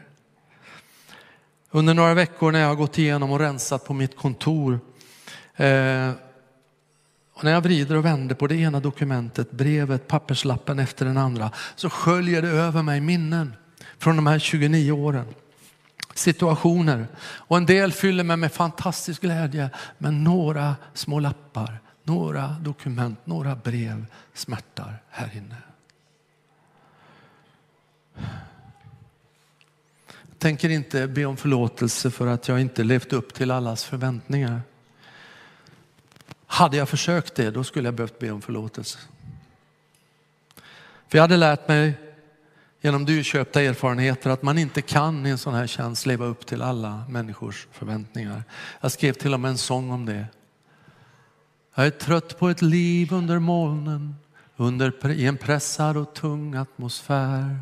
Under 1.71 1.93
några 1.93 2.13
veckor 2.13 2.51
när 2.51 2.59
jag 2.59 2.67
har 2.67 2.75
gått 2.75 2.97
igenom 2.97 3.31
och 3.31 3.39
rensat 3.39 3.85
på 3.85 3.93
mitt 3.93 4.17
kontor 4.17 4.79
eh, 5.55 6.11
och 7.33 7.43
när 7.43 7.51
jag 7.51 7.61
vrider 7.61 7.95
och 7.95 8.05
vänder 8.05 8.35
på 8.35 8.47
det 8.47 8.55
ena 8.55 8.79
dokumentet, 8.79 9.51
brevet, 9.51 10.07
papperslappen 10.07 10.79
efter 10.79 11.05
den 11.05 11.17
andra, 11.17 11.51
så 11.75 11.89
sköljer 11.89 12.41
det 12.41 12.47
över 12.47 12.81
mig 12.81 13.01
minnen 13.01 13.53
från 13.97 14.15
de 14.15 14.27
här 14.27 14.39
29 14.39 14.91
åren. 14.91 15.25
Situationer. 16.13 17.07
Och 17.21 17.57
en 17.57 17.65
del 17.65 17.91
fyller 17.91 18.23
mig 18.23 18.37
med 18.37 18.51
fantastisk 18.51 19.21
glädje, 19.21 19.69
men 19.97 20.23
några 20.23 20.75
små 20.93 21.19
lappar 21.19 21.79
några 22.03 22.47
dokument, 22.47 23.19
några 23.25 23.55
brev 23.55 24.05
smärtar 24.33 25.01
här 25.09 25.31
inne. 25.37 25.55
Jag 30.29 30.39
tänker 30.39 30.69
inte 30.69 31.07
be 31.07 31.25
om 31.25 31.37
förlåtelse 31.37 32.11
för 32.11 32.27
att 32.27 32.47
jag 32.47 32.61
inte 32.61 32.83
levt 32.83 33.13
upp 33.13 33.33
till 33.33 33.51
allas 33.51 33.83
förväntningar. 33.83 34.61
Hade 36.45 36.77
jag 36.77 36.89
försökt 36.89 37.35
det, 37.35 37.51
då 37.51 37.63
skulle 37.63 37.87
jag 37.87 37.93
behövt 37.93 38.19
be 38.19 38.31
om 38.31 38.41
förlåtelse. 38.41 38.99
För 41.07 41.17
jag 41.17 41.23
hade 41.23 41.37
lärt 41.37 41.67
mig 41.67 41.93
genom 42.81 43.05
dyrköpta 43.05 43.61
erfarenheter 43.61 44.29
att 44.29 44.43
man 44.43 44.57
inte 44.57 44.81
kan 44.81 45.25
i 45.25 45.29
en 45.29 45.37
sån 45.37 45.53
här 45.53 45.67
tjänst 45.67 46.05
leva 46.05 46.25
upp 46.25 46.45
till 46.45 46.61
alla 46.61 47.03
människors 47.09 47.67
förväntningar. 47.71 48.43
Jag 48.81 48.91
skrev 48.91 49.13
till 49.13 49.33
och 49.33 49.39
med 49.39 49.49
en 49.49 49.57
sång 49.57 49.91
om 49.91 50.05
det. 50.05 50.25
Jag 51.75 51.85
är 51.85 51.89
trött 51.89 52.39
på 52.39 52.49
ett 52.49 52.61
liv 52.61 53.13
under 53.13 53.39
molnen, 53.39 54.15
under, 54.55 55.11
i 55.11 55.25
en 55.25 55.37
pressad 55.37 55.97
och 55.97 56.13
tung 56.13 56.55
atmosfär. 56.55 57.59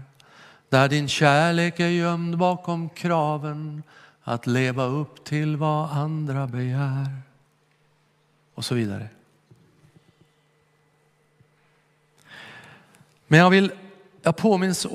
Där 0.70 0.90
din 0.90 1.08
kärlek 1.08 1.80
är 1.80 1.88
gömd 1.88 2.38
bakom 2.38 2.90
kraven 2.90 3.84
att 4.22 4.48
leva 4.48 4.86
upp 4.86 5.24
till 5.24 5.58
vad 5.58 5.90
andra 5.92 6.48
begär. 6.48 7.22
Och 8.54 8.66
så 8.66 8.76
vidare. 8.76 9.08
Men 13.28 13.40
jag, 13.40 13.50
vill, 13.50 13.72
jag 14.22 14.38
påminns 14.38 14.88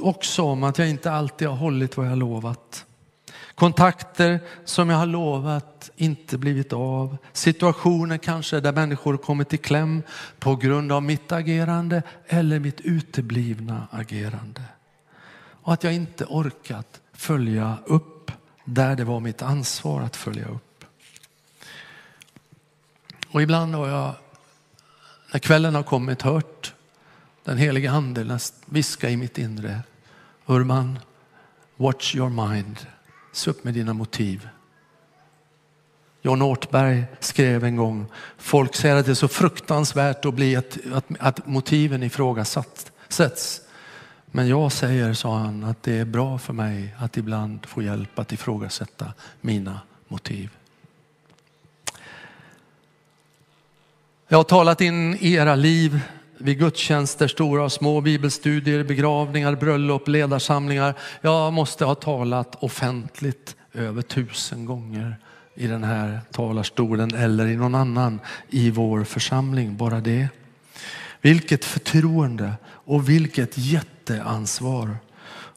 också 0.00 0.42
om 0.42 0.64
att 0.64 0.78
jag 0.78 0.90
inte 0.90 1.12
alltid 1.12 1.48
har 1.48 1.56
hållit 1.56 1.96
vad 1.96 2.06
jag 2.06 2.18
lovat. 2.18 2.86
Kontakter 3.60 4.40
som 4.64 4.90
jag 4.90 4.96
har 4.96 5.06
lovat 5.06 5.90
inte 5.96 6.38
blivit 6.38 6.72
av. 6.72 7.16
Situationer 7.32 8.18
kanske 8.18 8.60
där 8.60 8.72
människor 8.72 9.16
kommit 9.16 9.54
i 9.54 9.56
kläm 9.56 10.02
på 10.38 10.56
grund 10.56 10.92
av 10.92 11.02
mitt 11.02 11.32
agerande 11.32 12.02
eller 12.26 12.58
mitt 12.58 12.80
uteblivna 12.80 13.88
agerande. 13.90 14.62
Och 15.62 15.72
att 15.72 15.84
jag 15.84 15.94
inte 15.94 16.24
orkat 16.24 17.00
följa 17.12 17.78
upp 17.86 18.32
där 18.64 18.96
det 18.96 19.04
var 19.04 19.20
mitt 19.20 19.42
ansvar 19.42 20.02
att 20.02 20.16
följa 20.16 20.48
upp. 20.48 20.84
Och 23.28 23.42
ibland 23.42 23.74
har 23.74 23.88
jag, 23.88 24.14
när 25.32 25.40
kvällen 25.40 25.74
har 25.74 25.82
kommit, 25.82 26.22
hört 26.22 26.74
Den 27.44 27.58
heliga 27.58 27.90
ande 27.90 28.38
viska 28.66 29.10
i 29.10 29.16
mitt 29.16 29.38
inre. 29.38 29.80
Urban, 30.46 30.98
watch 31.76 32.14
your 32.14 32.48
mind. 32.48 32.86
Se 33.32 33.50
upp 33.50 33.64
med 33.64 33.74
dina 33.74 33.92
motiv. 33.92 34.48
John 36.22 36.42
Ortberg 36.42 37.04
skrev 37.20 37.64
en 37.64 37.76
gång, 37.76 38.06
folk 38.38 38.74
säger 38.74 38.96
att 38.96 39.06
det 39.06 39.12
är 39.12 39.14
så 39.14 39.28
fruktansvärt 39.28 40.24
att, 40.24 40.34
bli 40.34 40.56
att, 40.56 40.78
att, 40.92 41.04
att 41.18 41.46
motiven 41.46 42.02
ifrågasätts. 42.02 43.60
Men 44.26 44.48
jag 44.48 44.72
säger, 44.72 45.14
sa 45.14 45.38
han, 45.38 45.64
att 45.64 45.82
det 45.82 45.98
är 45.98 46.04
bra 46.04 46.38
för 46.38 46.52
mig 46.52 46.94
att 46.98 47.16
ibland 47.16 47.66
få 47.66 47.82
hjälp 47.82 48.18
att 48.18 48.32
ifrågasätta 48.32 49.12
mina 49.40 49.80
motiv. 50.08 50.50
Jag 54.28 54.38
har 54.38 54.44
talat 54.44 54.80
in 54.80 55.14
i 55.14 55.32
era 55.32 55.54
liv 55.54 56.00
vid 56.40 56.58
gudstjänster, 56.58 57.28
stora 57.28 57.64
och 57.64 57.72
små, 57.72 58.00
bibelstudier, 58.00 58.84
begravningar, 58.84 59.54
bröllop, 59.54 60.08
ledarsamlingar. 60.08 60.94
Jag 61.20 61.52
måste 61.52 61.84
ha 61.84 61.94
talat 61.94 62.56
offentligt 62.62 63.56
över 63.74 64.02
tusen 64.02 64.64
gånger 64.64 65.16
i 65.54 65.66
den 65.66 65.84
här 65.84 66.20
talarstolen 66.32 67.14
eller 67.14 67.46
i 67.46 67.56
någon 67.56 67.74
annan 67.74 68.20
i 68.48 68.70
vår 68.70 69.04
församling. 69.04 69.76
Bara 69.76 70.00
det. 70.00 70.28
Vilket 71.20 71.64
förtroende 71.64 72.52
och 72.66 73.08
vilket 73.08 73.58
jätteansvar. 73.58 74.96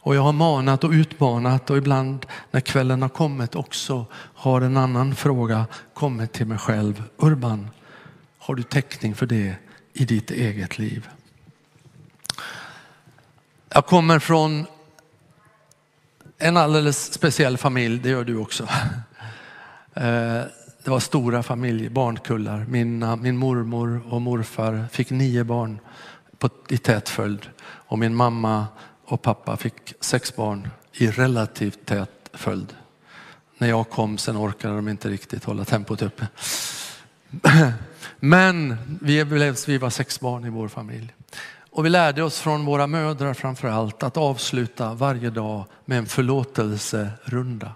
Och 0.06 0.15
jag 0.15 0.22
har 0.22 0.34
manat 0.34 0.84
och 0.84 0.91
utmanat 0.91 1.69
och 1.69 1.78
ibland 1.78 2.26
när 2.52 2.60
kvällen 2.60 3.02
har 3.02 3.10
kommit 3.10 3.56
också 3.56 4.06
har 4.15 4.62
en 4.62 4.78
annan 4.78 5.15
fråga 5.15 5.65
kommit 5.93 6.34
till 6.34 6.46
mig 6.46 6.58
själv. 6.58 7.04
Urban, 7.17 7.69
har 8.38 8.56
du 8.56 8.63
täckning 8.63 9.15
för 9.15 9.26
det 9.26 9.56
i 9.94 10.06
ditt 10.06 10.32
eget 10.32 10.78
liv? 10.78 11.10
Jag 13.70 13.86
kommer 13.86 14.20
från 14.20 14.66
en 16.38 16.58
alldeles 16.58 17.14
speciell 17.14 17.58
familj, 17.58 18.00
det 18.00 18.10
gör 18.10 18.24
du 18.24 18.38
också. 18.38 18.68
Eh, 19.94 20.42
det 20.84 20.90
var 20.90 21.00
stora 21.00 21.44
familjer, 21.44 21.90
barnkullar. 21.90 22.66
Min, 22.70 23.04
eh, 23.04 23.16
min 23.16 23.38
mormor 23.38 24.02
och 24.10 24.22
morfar 24.22 24.86
fick 24.92 25.10
nio 25.10 25.44
barn 25.44 25.80
på, 26.38 26.50
i 26.70 26.78
tät 26.78 27.10
följd 27.10 27.50
och 27.62 28.00
min 28.00 28.16
mamma 28.16 28.68
och 29.06 29.22
pappa 29.22 29.58
fick 29.58 29.94
sex 30.00 30.36
barn 30.36 30.70
i 30.94 31.08
relativt 31.08 31.86
tät 31.86 32.30
följd. 32.34 32.74
När 33.58 33.70
jag 33.70 33.90
kom 33.90 34.18
sen 34.18 34.38
orkade 34.38 34.76
de 34.76 34.90
inte 34.90 35.10
riktigt 35.10 35.44
hålla 35.44 35.66
tempot 35.66 36.02
uppe. 36.02 36.28
Men 38.20 38.76
vi, 39.02 39.26
blev, 39.26 39.58
vi 39.68 39.78
var 39.78 39.89
sex 39.89 40.20
barn 40.20 40.46
i 40.46 40.50
vår 40.50 40.68
familj. 40.68 41.13
Och 41.72 41.86
vi 41.86 41.89
lärde 41.89 42.24
oss 42.24 42.39
från 42.39 42.66
våra 42.66 42.88
mödrar 42.88 43.34
framför 43.34 43.68
allt 43.68 44.04
att 44.04 44.18
avsluta 44.18 44.94
varje 44.94 45.30
dag 45.30 45.66
med 45.86 45.98
en 45.98 46.06
förlåtelserunda. 46.06 47.72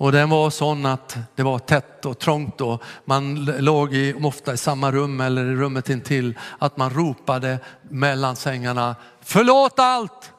Och 0.00 0.12
den 0.12 0.30
var 0.30 0.50
sån 0.50 0.86
att 0.86 1.16
det 1.34 1.42
var 1.42 1.58
tätt 1.58 2.06
och 2.06 2.18
trångt 2.18 2.60
och 2.60 2.82
man 3.04 3.44
låg 3.44 3.94
i, 3.94 4.14
ofta 4.22 4.52
i 4.52 4.56
samma 4.56 4.92
rum 4.92 5.20
eller 5.20 5.44
i 5.44 5.54
rummet 5.54 5.90
intill. 5.90 6.38
Att 6.58 6.76
man 6.76 6.90
ropade 6.90 7.58
mellan 7.82 8.36
sängarna, 8.36 8.96
förlåt 9.20 9.78
allt! 9.78 10.32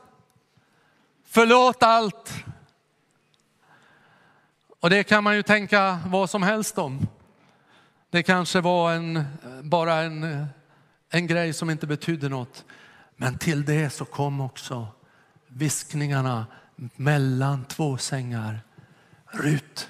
Förlåt 1.27 1.83
allt! 1.83 2.33
Och 4.79 4.89
det 4.89 5.03
kan 5.03 5.23
man 5.23 5.35
ju 5.35 5.43
tänka 5.43 5.99
vad 6.05 6.29
som 6.29 6.43
helst 6.43 6.77
om. 6.77 7.07
Det 8.11 8.23
kanske 8.23 8.61
var 8.61 8.93
en, 8.93 9.23
bara 9.63 9.95
en, 9.95 10.45
en 11.09 11.27
grej 11.27 11.53
som 11.53 11.69
inte 11.69 11.87
betydde 11.87 12.29
något. 12.29 12.65
Men 13.15 13.37
till 13.37 13.65
det 13.65 13.89
så 13.89 14.05
kom 14.05 14.41
också 14.41 14.87
viskningarna 15.47 16.45
mellan 16.95 17.65
två 17.65 17.97
sängar. 17.97 18.59
Rut, 19.25 19.89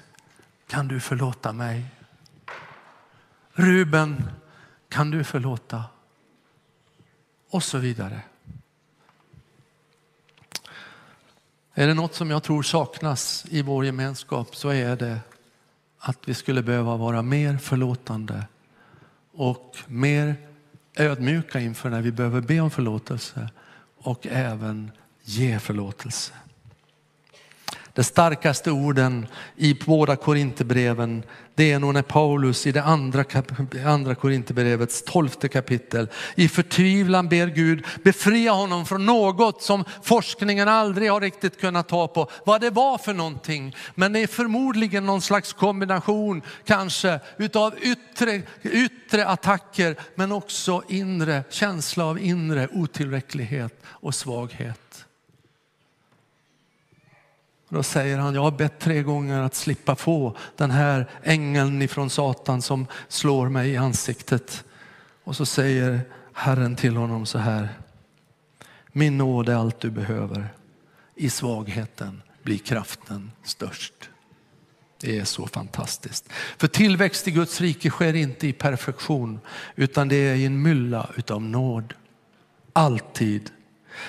kan 0.66 0.88
du 0.88 1.00
förlåta 1.00 1.52
mig? 1.52 1.84
Ruben, 3.52 4.30
kan 4.88 5.10
du 5.10 5.24
förlåta? 5.24 5.84
Och 7.50 7.62
så 7.62 7.78
vidare. 7.78 8.20
Är 11.74 11.86
det 11.86 11.94
något 11.94 12.14
som 12.14 12.30
jag 12.30 12.42
tror 12.42 12.62
saknas 12.62 13.44
i 13.48 13.62
vår 13.62 13.84
gemenskap 13.84 14.56
så 14.56 14.68
är 14.68 14.96
det 14.96 15.20
att 16.04 16.18
vi 16.28 16.34
skulle 16.34 16.62
behöva 16.62 16.96
vara 16.96 17.22
mer 17.22 17.56
förlåtande 17.56 18.46
och 19.32 19.76
mer 19.86 20.34
ödmjuka 20.96 21.60
inför 21.60 21.90
när 21.90 22.02
vi 22.02 22.12
behöver 22.12 22.40
be 22.40 22.60
om 22.60 22.70
förlåtelse 22.70 23.50
och 23.96 24.26
även 24.26 24.90
ge 25.22 25.58
förlåtelse. 25.58 26.32
De 27.94 28.04
starkaste 28.04 28.70
orden 28.70 29.26
i 29.56 29.74
båda 29.74 30.16
Korinthierbreven, 30.16 31.22
det 31.54 31.72
är 31.72 31.78
nog 31.78 31.94
när 31.94 32.02
Paulus 32.02 32.66
i 32.66 32.72
det 32.72 32.82
andra, 32.82 33.24
andra 33.86 34.14
Korinthierbrevets 34.14 35.02
tolfte 35.02 35.48
kapitel 35.48 36.08
i 36.34 36.48
förtvivlan 36.48 37.28
ber 37.28 37.46
Gud 37.46 37.84
befria 38.04 38.52
honom 38.52 38.86
från 38.86 39.06
något 39.06 39.62
som 39.62 39.84
forskningen 40.02 40.68
aldrig 40.68 41.10
har 41.10 41.20
riktigt 41.20 41.60
kunnat 41.60 41.88
ta 41.88 42.08
på 42.08 42.30
vad 42.44 42.60
det 42.60 42.70
var 42.70 42.98
för 42.98 43.14
någonting. 43.14 43.76
Men 43.94 44.12
det 44.12 44.20
är 44.20 44.26
förmodligen 44.26 45.06
någon 45.06 45.22
slags 45.22 45.52
kombination 45.52 46.42
kanske 46.64 47.20
utav 47.36 47.74
yttre, 47.80 48.42
yttre 48.62 49.26
attacker 49.26 49.96
men 50.14 50.32
också 50.32 50.82
inre 50.88 51.44
känsla 51.50 52.04
av 52.04 52.18
inre 52.18 52.68
otillräcklighet 52.72 53.82
och 53.84 54.14
svaghet. 54.14 54.81
Då 57.72 57.82
säger 57.82 58.18
han, 58.18 58.34
jag 58.34 58.42
har 58.42 58.50
bett 58.50 58.78
tre 58.78 59.02
gånger 59.02 59.42
att 59.42 59.54
slippa 59.54 59.96
få 59.96 60.36
den 60.56 60.70
här 60.70 61.06
ängeln 61.22 61.82
ifrån 61.82 62.10
Satan 62.10 62.62
som 62.62 62.86
slår 63.08 63.48
mig 63.48 63.70
i 63.70 63.76
ansiktet. 63.76 64.64
Och 65.24 65.36
så 65.36 65.46
säger 65.46 66.00
Herren 66.32 66.76
till 66.76 66.96
honom 66.96 67.26
så 67.26 67.38
här, 67.38 67.68
min 68.92 69.18
nåd 69.18 69.48
är 69.48 69.54
allt 69.54 69.80
du 69.80 69.90
behöver. 69.90 70.48
I 71.14 71.30
svagheten 71.30 72.22
blir 72.42 72.58
kraften 72.58 73.32
störst. 73.44 73.94
Det 75.00 75.18
är 75.18 75.24
så 75.24 75.46
fantastiskt. 75.46 76.32
För 76.58 76.68
tillväxt 76.68 77.28
i 77.28 77.30
Guds 77.30 77.60
rike 77.60 77.90
sker 77.90 78.14
inte 78.14 78.46
i 78.46 78.52
perfektion 78.52 79.40
utan 79.76 80.08
det 80.08 80.16
är 80.16 80.34
i 80.34 80.44
en 80.44 80.62
mylla 80.62 81.10
utav 81.16 81.42
nåd. 81.42 81.94
Alltid. 82.72 83.50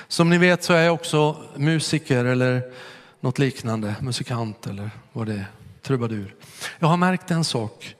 Som 0.07 0.29
ni 0.29 0.37
vet 0.37 0.63
så 0.63 0.73
är 0.73 0.83
jag 0.83 0.93
också 0.93 1.37
musiker 1.55 2.25
eller 2.25 2.63
något 3.23 3.39
liknande, 3.39 3.95
musikant 4.01 4.67
eller 4.67 4.91
vad 5.13 5.27
det 5.27 5.33
är, 5.33 5.45
trubadur. 5.81 6.35
Jag 6.79 6.87
har 6.87 6.97
märkt 6.97 7.31
en 7.31 7.43
sak. 7.43 7.95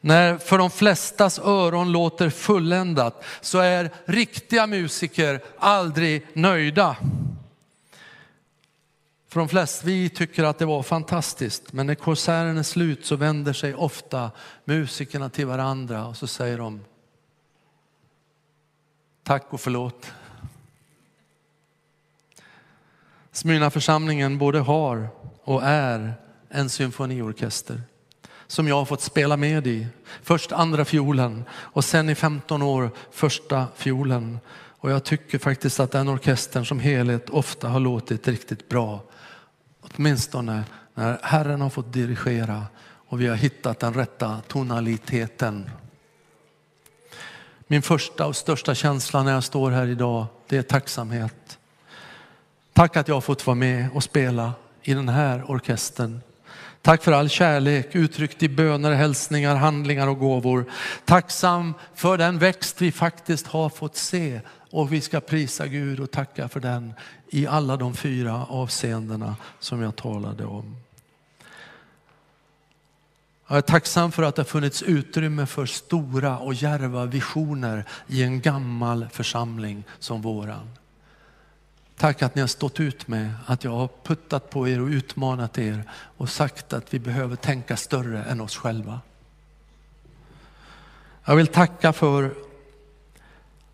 När 0.00 0.38
för 0.38 0.58
de 0.58 0.70
flestas 0.70 1.38
öron 1.38 1.92
låter 1.92 2.30
fulländat 2.30 3.24
så 3.40 3.58
är 3.58 3.90
riktiga 4.04 4.66
musiker 4.66 5.40
aldrig 5.58 6.26
nöjda. 6.32 6.96
För 9.28 9.40
de 9.40 9.48
flesta, 9.48 9.86
vi 9.86 10.08
tycker 10.08 10.44
att 10.44 10.58
det 10.58 10.66
var 10.66 10.82
fantastiskt, 10.82 11.72
men 11.72 11.86
när 11.86 11.94
konserten 11.94 12.58
är 12.58 12.62
slut 12.62 13.06
så 13.06 13.16
vänder 13.16 13.52
sig 13.52 13.74
ofta 13.74 14.30
musikerna 14.64 15.28
till 15.28 15.46
varandra 15.46 16.06
och 16.06 16.16
så 16.16 16.26
säger 16.26 16.58
de 16.58 16.80
tack 19.22 19.46
och 19.50 19.60
förlåt. 19.60 20.12
Smyrnaförsamlingen 23.36 24.38
både 24.38 24.58
har 24.58 25.08
och 25.44 25.62
är 25.64 26.14
en 26.48 26.68
symfoniorkester 26.68 27.82
som 28.46 28.68
jag 28.68 28.76
har 28.76 28.84
fått 28.84 29.00
spela 29.00 29.36
med 29.36 29.66
i. 29.66 29.86
Först 30.22 30.52
andra 30.52 30.84
fiolen 30.84 31.44
och 31.50 31.84
sen 31.84 32.08
i 32.08 32.14
15 32.14 32.62
år 32.62 32.90
första 33.10 33.66
fiolen. 33.76 34.38
Och 34.54 34.90
jag 34.90 35.04
tycker 35.04 35.38
faktiskt 35.38 35.80
att 35.80 35.92
den 35.92 36.08
orkestern 36.08 36.66
som 36.66 36.80
helhet 36.80 37.30
ofta 37.30 37.68
har 37.68 37.80
låtit 37.80 38.28
riktigt 38.28 38.68
bra. 38.68 39.00
Åtminstone 39.80 40.64
när 40.94 41.18
Herren 41.22 41.60
har 41.60 41.70
fått 41.70 41.92
dirigera 41.92 42.64
och 43.08 43.20
vi 43.20 43.26
har 43.26 43.36
hittat 43.36 43.80
den 43.80 43.94
rätta 43.94 44.40
tonaliteten. 44.48 45.70
Min 47.66 47.82
första 47.82 48.26
och 48.26 48.36
största 48.36 48.74
känsla 48.74 49.22
när 49.22 49.32
jag 49.32 49.44
står 49.44 49.70
här 49.70 49.86
idag, 49.86 50.26
det 50.48 50.56
är 50.56 50.62
tacksamhet. 50.62 51.58
Tack 52.76 52.96
att 52.96 53.08
jag 53.08 53.14
har 53.16 53.20
fått 53.20 53.46
vara 53.46 53.54
med 53.54 53.88
och 53.94 54.02
spela 54.02 54.52
i 54.82 54.94
den 54.94 55.08
här 55.08 55.50
orkestern. 55.50 56.20
Tack 56.82 57.02
för 57.02 57.12
all 57.12 57.28
kärlek 57.28 57.94
uttryckt 57.94 58.42
i 58.42 58.48
böner, 58.48 58.92
hälsningar, 58.92 59.56
handlingar 59.56 60.06
och 60.06 60.18
gåvor. 60.18 60.64
Tacksam 61.04 61.74
för 61.94 62.18
den 62.18 62.38
växt 62.38 62.82
vi 62.82 62.92
faktiskt 62.92 63.46
har 63.46 63.68
fått 63.68 63.96
se 63.96 64.40
och 64.70 64.92
vi 64.92 65.00
ska 65.00 65.20
prisa 65.20 65.66
Gud 65.66 66.00
och 66.00 66.10
tacka 66.10 66.48
för 66.48 66.60
den 66.60 66.94
i 67.28 67.46
alla 67.46 67.76
de 67.76 67.94
fyra 67.94 68.46
avseendena 68.46 69.36
som 69.58 69.82
jag 69.82 69.96
talade 69.96 70.44
om. 70.44 70.76
Jag 73.48 73.58
är 73.58 73.62
tacksam 73.62 74.12
för 74.12 74.22
att 74.22 74.34
det 74.34 74.42
har 74.42 74.46
funnits 74.46 74.82
utrymme 74.82 75.46
för 75.46 75.66
stora 75.66 76.38
och 76.38 76.54
djärva 76.54 77.04
visioner 77.04 77.84
i 78.06 78.22
en 78.22 78.40
gammal 78.40 79.08
församling 79.12 79.84
som 79.98 80.22
våran. 80.22 80.68
Tack 81.98 82.22
att 82.22 82.34
ni 82.34 82.40
har 82.40 82.48
stått 82.48 82.80
ut 82.80 83.08
med 83.08 83.32
att 83.46 83.64
jag 83.64 83.70
har 83.70 83.88
puttat 84.04 84.50
på 84.50 84.68
er 84.68 84.80
och 84.80 84.88
utmanat 84.88 85.58
er 85.58 85.84
och 85.90 86.28
sagt 86.28 86.72
att 86.72 86.94
vi 86.94 86.98
behöver 86.98 87.36
tänka 87.36 87.76
större 87.76 88.24
än 88.24 88.40
oss 88.40 88.56
själva. 88.56 89.00
Jag 91.24 91.36
vill 91.36 91.46
tacka 91.46 91.92
för 91.92 92.34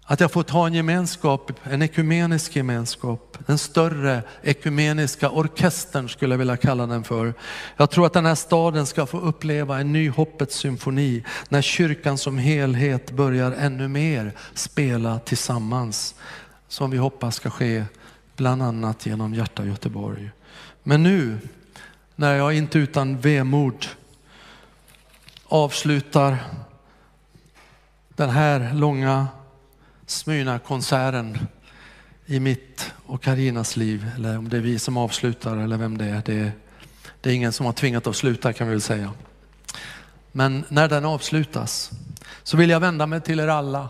att 0.04 0.20
jag 0.20 0.32
fått 0.32 0.50
ha 0.50 0.66
en 0.66 0.74
gemenskap, 0.74 1.52
en 1.62 1.82
ekumenisk 1.82 2.56
gemenskap, 2.56 3.38
den 3.46 3.58
större 3.58 4.22
ekumeniska 4.42 5.30
orkestern 5.30 6.08
skulle 6.08 6.32
jag 6.32 6.38
vilja 6.38 6.56
kalla 6.56 6.86
den 6.86 7.04
för. 7.04 7.34
Jag 7.76 7.90
tror 7.90 8.06
att 8.06 8.12
den 8.12 8.26
här 8.26 8.34
staden 8.34 8.86
ska 8.86 9.06
få 9.06 9.20
uppleva 9.20 9.80
en 9.80 9.92
ny 9.92 10.10
hoppets 10.10 10.56
symfoni 10.56 11.24
när 11.48 11.62
kyrkan 11.62 12.18
som 12.18 12.38
helhet 12.38 13.10
börjar 13.10 13.52
ännu 13.52 13.88
mer 13.88 14.32
spela 14.54 15.18
tillsammans. 15.18 16.14
Som 16.68 16.90
vi 16.90 16.96
hoppas 16.96 17.34
ska 17.34 17.50
ske 17.50 17.84
bland 18.42 18.62
annat 18.62 19.06
genom 19.06 19.34
Hjärta 19.34 19.64
Göteborg. 19.64 20.30
Men 20.82 21.02
nu 21.02 21.38
när 22.16 22.34
jag 22.34 22.54
inte 22.54 22.78
utan 22.78 23.20
vemod 23.20 23.86
avslutar 25.46 26.36
den 28.08 28.30
här 28.30 28.74
långa 28.74 29.28
Smyrna-konserten 30.06 31.38
i 32.26 32.40
mitt 32.40 32.92
och 33.06 33.22
Karinas 33.22 33.76
liv, 33.76 34.10
eller 34.16 34.38
om 34.38 34.48
det 34.48 34.56
är 34.56 34.60
vi 34.60 34.78
som 34.78 34.96
avslutar 34.96 35.56
eller 35.56 35.76
vem 35.76 35.98
det 35.98 36.04
är. 36.04 36.22
Det 36.24 36.34
är, 36.34 36.52
det 37.20 37.30
är 37.30 37.34
ingen 37.34 37.52
som 37.52 37.66
har 37.66 37.72
tvingat 37.72 38.06
att 38.06 38.16
sluta 38.16 38.52
kan 38.52 38.66
vi 38.66 38.72
väl 38.72 38.80
säga. 38.80 39.12
Men 40.32 40.64
när 40.68 40.88
den 40.88 41.04
avslutas 41.04 41.90
så 42.42 42.56
vill 42.56 42.70
jag 42.70 42.80
vända 42.80 43.06
mig 43.06 43.20
till 43.20 43.40
er 43.40 43.48
alla. 43.48 43.88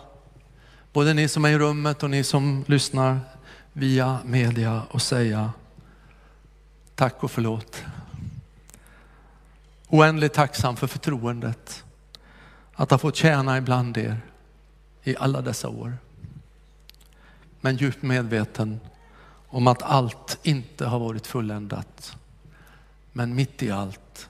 Både 0.92 1.14
ni 1.14 1.28
som 1.28 1.44
är 1.44 1.48
i 1.48 1.58
rummet 1.58 2.02
och 2.02 2.10
ni 2.10 2.24
som 2.24 2.64
lyssnar 2.68 3.31
via 3.72 4.18
media 4.24 4.82
och 4.90 5.02
säga 5.02 5.52
tack 6.94 7.22
och 7.22 7.30
förlåt. 7.30 7.84
Oändligt 9.88 10.34
tacksam 10.34 10.76
för 10.76 10.86
förtroendet 10.86 11.84
att 12.74 12.90
ha 12.90 12.98
fått 12.98 13.16
tjäna 13.16 13.58
ibland 13.58 13.96
er 13.96 14.20
i 15.02 15.16
alla 15.16 15.40
dessa 15.40 15.68
år. 15.68 15.96
Men 17.60 17.76
djupt 17.76 18.02
medveten 18.02 18.80
om 19.48 19.66
att 19.66 19.82
allt 19.82 20.38
inte 20.42 20.86
har 20.86 20.98
varit 20.98 21.26
fulländat. 21.26 22.16
Men 23.12 23.34
mitt 23.34 23.62
i 23.62 23.70
allt. 23.70 24.28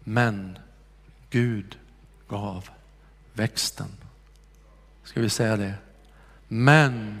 Men 0.00 0.58
Gud 1.30 1.78
gav 2.28 2.68
växten. 3.32 3.88
Ska 5.04 5.20
vi 5.20 5.30
säga 5.30 5.56
det? 5.56 5.74
Men 6.48 7.20